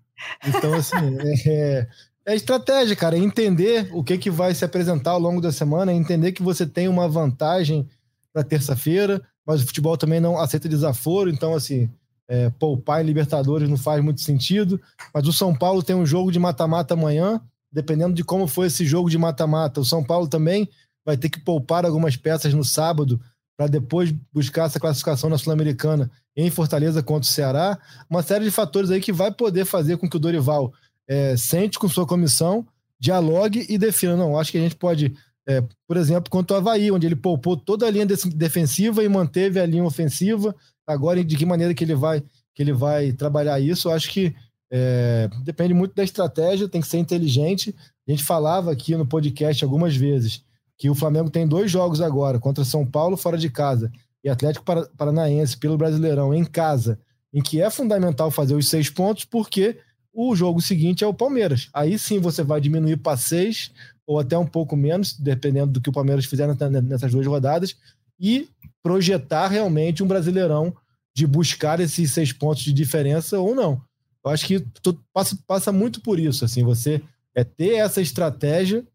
[0.47, 0.95] Então, assim,
[1.45, 1.85] é,
[2.25, 3.17] é, estratégia, cara.
[3.17, 6.41] É entender o que, que vai se apresentar ao longo da semana, é entender que
[6.41, 7.85] você tem uma vantagem
[8.31, 11.29] para terça-feira, mas o futebol também não aceita desaforo.
[11.29, 11.89] Então, assim,
[12.29, 14.79] é, poupar em Libertadores não faz muito sentido.
[15.13, 18.85] Mas o São Paulo tem um jogo de mata-mata amanhã, dependendo de como foi esse
[18.85, 19.81] jogo de mata-mata.
[19.81, 20.69] O São Paulo também
[21.05, 23.19] vai ter que poupar algumas peças no sábado
[23.59, 27.77] para depois buscar essa classificação na Sul-Americana em Fortaleza contra o Ceará.
[28.09, 30.71] Uma série de fatores aí que vai poder fazer com que o Dorival
[31.05, 32.65] é, sente com sua comissão,
[32.97, 34.15] dialogue e defina.
[34.15, 35.13] Não, acho que a gente pode,
[35.45, 39.59] é, por exemplo, contra o Havaí, onde ele poupou toda a linha defensiva e manteve
[39.59, 40.55] a linha ofensiva.
[40.87, 42.23] Agora, de que maneira que ele vai,
[42.55, 44.33] que ele vai trabalhar isso, acho que
[44.71, 47.75] é, depende muito da estratégia, tem que ser inteligente.
[48.07, 50.47] A gente falava aqui no podcast algumas vezes
[50.79, 53.91] que o Flamengo tem dois jogos agora, contra São Paulo fora de casa
[54.23, 54.65] e Atlético
[54.97, 56.97] Paranaense pelo Brasileirão em casa,
[57.33, 59.77] em que é fundamental fazer os seis pontos, porque
[60.13, 61.69] o jogo seguinte é o Palmeiras.
[61.73, 63.71] Aí sim você vai diminuir para seis
[64.07, 66.47] ou até um pouco menos, dependendo do que o Palmeiras fizer
[66.81, 67.75] nessas duas rodadas,
[68.19, 68.49] e
[68.81, 70.73] projetar realmente um Brasileirão
[71.13, 73.81] de buscar esses seis pontos de diferença ou não.
[74.25, 74.65] Eu acho que
[75.13, 77.01] passa, passa muito por isso, assim, você
[77.35, 78.85] é ter essa estratégia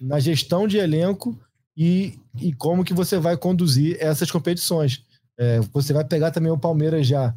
[0.00, 1.38] na gestão de elenco
[1.76, 5.02] e, e como que você vai conduzir essas competições.
[5.38, 7.34] É, você vai pegar também o Palmeiras já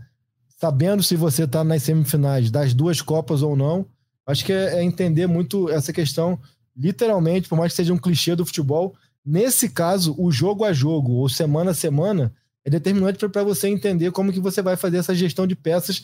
[0.59, 3.85] sabendo se você está nas semifinais das duas Copas ou não.
[4.25, 6.39] Acho que é, é, entender muito essa questão,
[6.75, 8.95] literalmente, por mais que seja um clichê do futebol.
[9.25, 12.33] Nesse caso, o jogo a jogo, ou semana a semana,
[12.65, 16.03] é determinante para você entender como que você vai fazer essa gestão de peças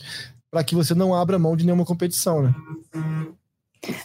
[0.52, 2.56] para que você não abra mão de nenhuma competição, né?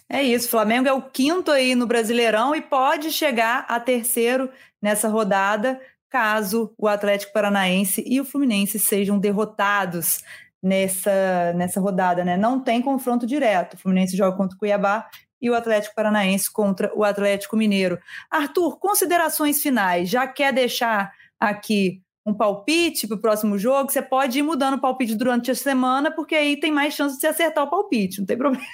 [0.08, 4.48] É isso, Flamengo é o quinto aí no Brasileirão e pode chegar a terceiro
[4.80, 10.22] nessa rodada, caso o Atlético Paranaense e o Fluminense sejam derrotados
[10.62, 12.36] nessa, nessa rodada, né?
[12.36, 13.74] Não tem confronto direto.
[13.74, 15.08] O Fluminense joga contra o Cuiabá
[15.40, 17.98] e o Atlético Paranaense contra o Atlético Mineiro.
[18.30, 20.08] Arthur, considerações finais.
[20.08, 23.92] Já quer deixar aqui um palpite para o próximo jogo?
[23.92, 27.20] Você pode ir mudando o palpite durante a semana, porque aí tem mais chance de
[27.20, 28.64] você acertar o palpite, não tem problema.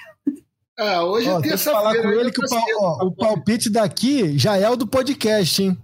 [0.81, 2.01] Ah, hoje ó, é terça-feira.
[2.01, 5.77] com ele que o, pal, ó, o palpite daqui já é o do podcast, hein?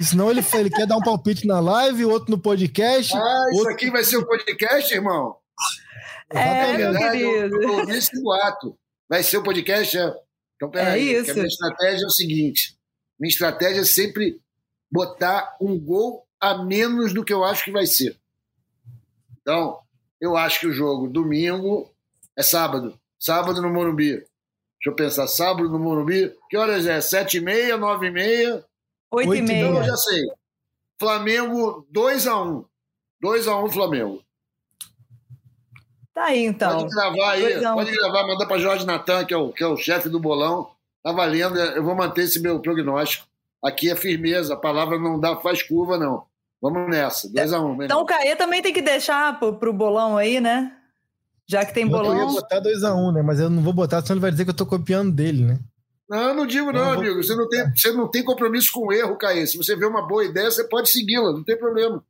[0.00, 3.14] Senão ele, ele quer dar um palpite na live, outro no podcast.
[3.14, 3.74] Ah, isso outro...
[3.74, 5.36] aqui vai ser o podcast, irmão?
[6.30, 7.62] É, meu querido.
[7.62, 8.78] Eu, eu esse boato.
[9.06, 9.98] Vai ser o podcast?
[9.98, 10.14] É?
[10.56, 11.14] Então, peraí.
[11.14, 11.32] É isso.
[11.32, 12.78] A minha estratégia é o seguinte:
[13.18, 14.40] minha estratégia é sempre
[14.90, 18.18] botar um gol a menos do que eu acho que vai ser.
[19.42, 19.80] Então,
[20.18, 21.92] eu acho que o jogo domingo
[22.34, 22.98] é sábado.
[23.18, 24.24] Sábado no Morumbi.
[24.80, 26.34] Deixa eu pensar, sábado no Morumbi.
[26.48, 27.02] Que horas é?
[27.02, 28.64] Sete e meia, nove e meia?
[29.12, 29.66] Oito e meia.
[29.66, 30.22] eu já sei.
[30.98, 32.64] Flamengo 2x1.
[33.22, 34.22] 2x1 Flamengo.
[36.14, 36.78] Tá aí, então.
[36.78, 39.76] Pode gravar aí, pode gravar, mandar para Jorge Natan, que é o, que é o
[39.76, 40.70] chefe do bolão.
[41.02, 43.26] Tá valendo, eu vou manter esse meu prognóstico.
[43.62, 46.24] Aqui é firmeza, a palavra não dá, faz curva, não.
[46.60, 47.64] Vamos nessa, 2x1.
[47.64, 50.74] Um, então o Caê também tem que deixar pro, pro bolão aí, né?
[51.50, 52.16] Já que tem bolão.
[52.16, 53.22] Eu ia botar 2x1, um, né?
[53.22, 55.58] Mas eu não vou botar, senão ele vai dizer que eu tô copiando dele, né?
[56.08, 57.14] Não, não digo não, não amigo.
[57.14, 57.24] Vou...
[57.24, 59.44] Você não, tem, você não tem compromisso com o erro, Caê.
[59.48, 62.04] Se você vê uma boa ideia, você pode segui-la, não tem problema.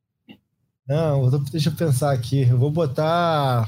[0.87, 2.47] Não, deixa eu pensar aqui.
[2.47, 3.67] Eu vou botar.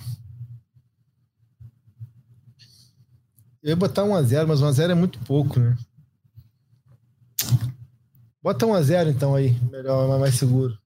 [3.62, 5.75] Eu ia botar 1x0, mas 1x0 é muito pouco, né?
[8.43, 10.77] Bota 1x0 então aí, melhor, mais seguro.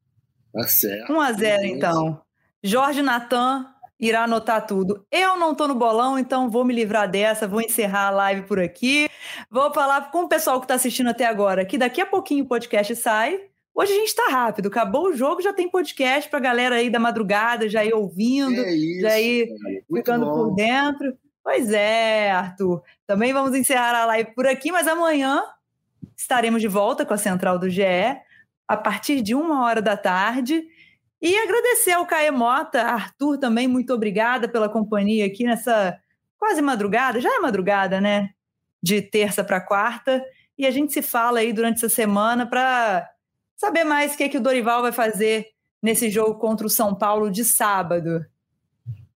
[0.52, 1.12] Tá certo.
[1.12, 2.22] 1x0 então.
[2.62, 3.66] Jorge Natan
[3.98, 5.04] irá anotar tudo.
[5.10, 8.58] Eu não estou no bolão, então vou me livrar dessa, vou encerrar a live por
[8.58, 9.08] aqui.
[9.50, 12.48] Vou falar com o pessoal que está assistindo até agora que daqui a pouquinho o
[12.48, 13.40] podcast sai.
[13.74, 16.88] Hoje a gente está rápido, acabou o jogo, já tem podcast para a galera aí
[16.88, 19.48] da madrugada, já ir ouvindo, isso, já ir
[19.92, 20.32] ficando bom.
[20.32, 21.14] por dentro.
[21.44, 22.82] Pois é, Arthur.
[23.06, 25.42] Também vamos encerrar a live por aqui, mas amanhã
[26.16, 27.82] estaremos de volta com a Central do GE
[28.66, 30.66] a partir de uma hora da tarde.
[31.20, 35.98] E agradecer ao Caê Mota, Arthur também, muito obrigada pela companhia aqui nessa
[36.38, 38.30] quase madrugada, já é madrugada, né?
[38.82, 40.22] De terça para quarta.
[40.58, 43.08] E a gente se fala aí durante essa semana para
[43.56, 45.48] saber mais o que, é que o Dorival vai fazer
[45.82, 48.24] nesse jogo contra o São Paulo de sábado.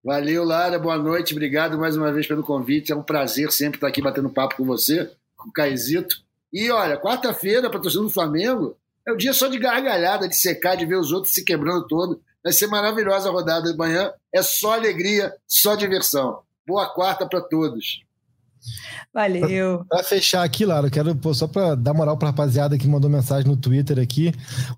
[0.03, 0.79] Valeu, Lara.
[0.79, 1.35] Boa noite.
[1.35, 2.91] Obrigado mais uma vez pelo convite.
[2.91, 6.16] É um prazer sempre estar aqui batendo papo com você, com o Caizito.
[6.53, 8.77] E olha, quarta-feira, para torcida do Flamengo,
[9.07, 12.21] é um dia só de gargalhada, de secar, de ver os outros se quebrando todo.
[12.43, 14.13] Vai ser maravilhosa a rodada de manhã.
[14.33, 16.41] É só alegria, só diversão.
[16.67, 18.03] Boa quarta para todos.
[19.13, 19.85] Valeu.
[19.89, 23.11] Para fechar aqui, Lara, eu quero pô, só para dar moral para rapaziada que mandou
[23.11, 24.33] mensagem no Twitter aqui.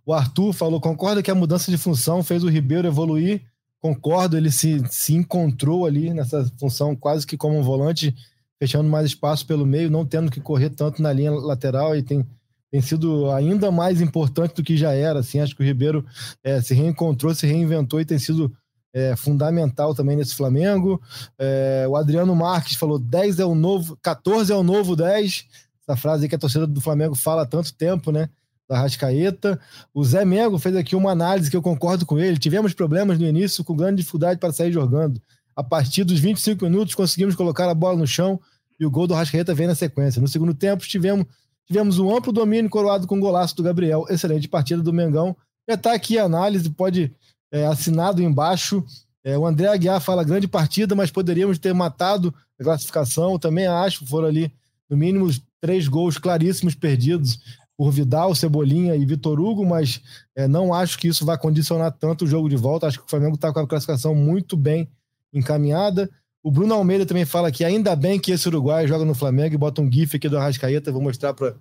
[0.06, 3.42] O Arthur falou: concorda que a mudança de função fez o Ribeiro evoluir?
[3.80, 8.14] Concordo, ele se, se encontrou ali nessa função quase que como um volante,
[8.58, 12.24] fechando mais espaço pelo meio, não tendo que correr tanto na linha lateral e tem
[12.72, 15.18] tem sido ainda mais importante do que já era.
[15.18, 16.04] Assim, acho que o Ribeiro
[16.42, 18.50] é, se reencontrou, se reinventou e tem sido
[18.94, 20.98] é, fundamental também nesse Flamengo.
[21.38, 25.44] É, o Adriano Marques falou: 10 é o novo, 14 é o novo 10.
[25.86, 28.30] Essa frase que a torcida do Flamengo fala há tanto tempo, né?
[28.66, 29.60] Da Rascaeta.
[29.92, 32.38] O Zé Mengo fez aqui uma análise que eu concordo com ele.
[32.38, 35.20] Tivemos problemas no início, com grande dificuldade para sair jogando.
[35.54, 38.40] A partir dos 25 minutos, conseguimos colocar a bola no chão
[38.80, 40.22] e o gol do Rascaeta vem na sequência.
[40.22, 41.26] No segundo tempo, tivemos,
[41.72, 44.04] tivemos um amplo domínio coroado com golaço do Gabriel.
[44.10, 45.34] Excelente partida do Mengão.
[45.66, 47.10] Já está aqui a análise, pode
[47.50, 48.84] é, assinado embaixo.
[49.24, 53.38] É, o André Aguiar fala grande partida, mas poderíamos ter matado a classificação.
[53.38, 54.52] Também acho, foram ali,
[54.90, 55.30] no mínimo,
[55.62, 57.40] três gols claríssimos perdidos
[57.74, 60.02] por Vidal, Cebolinha e Vitor Hugo, mas
[60.36, 62.86] é, não acho que isso vai condicionar tanto o jogo de volta.
[62.86, 64.90] Acho que o Flamengo está com a classificação muito bem
[65.32, 66.10] encaminhada.
[66.42, 69.58] O Bruno Almeida também fala que ainda bem que esse Uruguai joga no Flamengo e
[69.58, 70.90] bota um GIF aqui do Arrascaeta.
[70.90, 71.54] Vou mostrar para.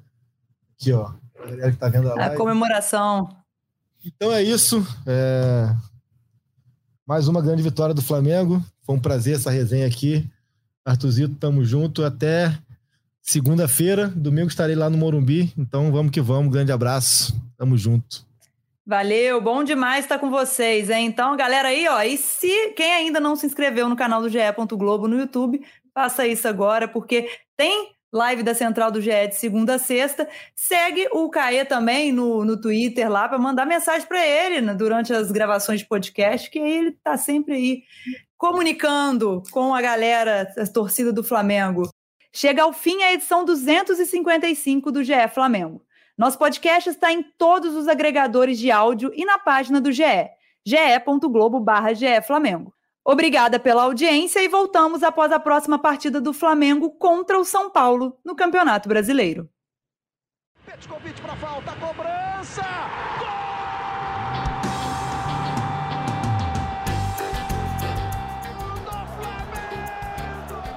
[0.80, 1.12] Aqui, ó.
[1.40, 2.36] A galera que tá vendo a live.
[2.36, 3.30] A comemoração.
[4.04, 4.86] Então é isso.
[5.06, 5.76] É...
[7.06, 8.64] Mais uma grande vitória do Flamengo.
[8.82, 10.28] Foi um prazer essa resenha aqui.
[10.84, 12.04] Artuzito, tamo junto.
[12.04, 12.58] Até
[13.22, 14.08] segunda-feira.
[14.08, 15.54] Domingo estarei lá no Morumbi.
[15.56, 16.52] Então vamos que vamos.
[16.52, 17.40] Grande abraço.
[17.56, 18.26] Tamo junto.
[18.92, 21.06] Valeu, bom demais estar com vocês, hein?
[21.06, 24.40] Então, galera aí, ó, e se quem ainda não se inscreveu no canal do GE.
[24.72, 29.76] Globo no YouTube, faça isso agora, porque tem live da Central do GE de segunda
[29.76, 30.28] a sexta.
[30.54, 35.14] Segue o Caê também no, no Twitter lá para mandar mensagem para ele né, durante
[35.14, 37.84] as gravações de podcast, que ele tá sempre aí
[38.38, 41.90] comunicando com a galera, a torcida do Flamengo.
[42.34, 45.82] Chega ao fim a edição 255 do GE Flamengo.
[46.18, 50.30] Nosso podcast está em todos os agregadores de áudio e na página do GE,
[50.66, 52.74] ge.globo.ge Flamengo.
[53.04, 58.18] Obrigada pela audiência e voltamos após a próxima partida do Flamengo contra o São Paulo
[58.24, 59.50] no Campeonato Brasileiro.
[60.66, 62.62] Petkovic para falta, cobrança!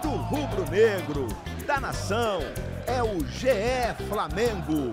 [0.00, 1.28] Do rubro-negro,
[1.66, 2.40] da nação,
[2.86, 4.90] é o GE Flamengo.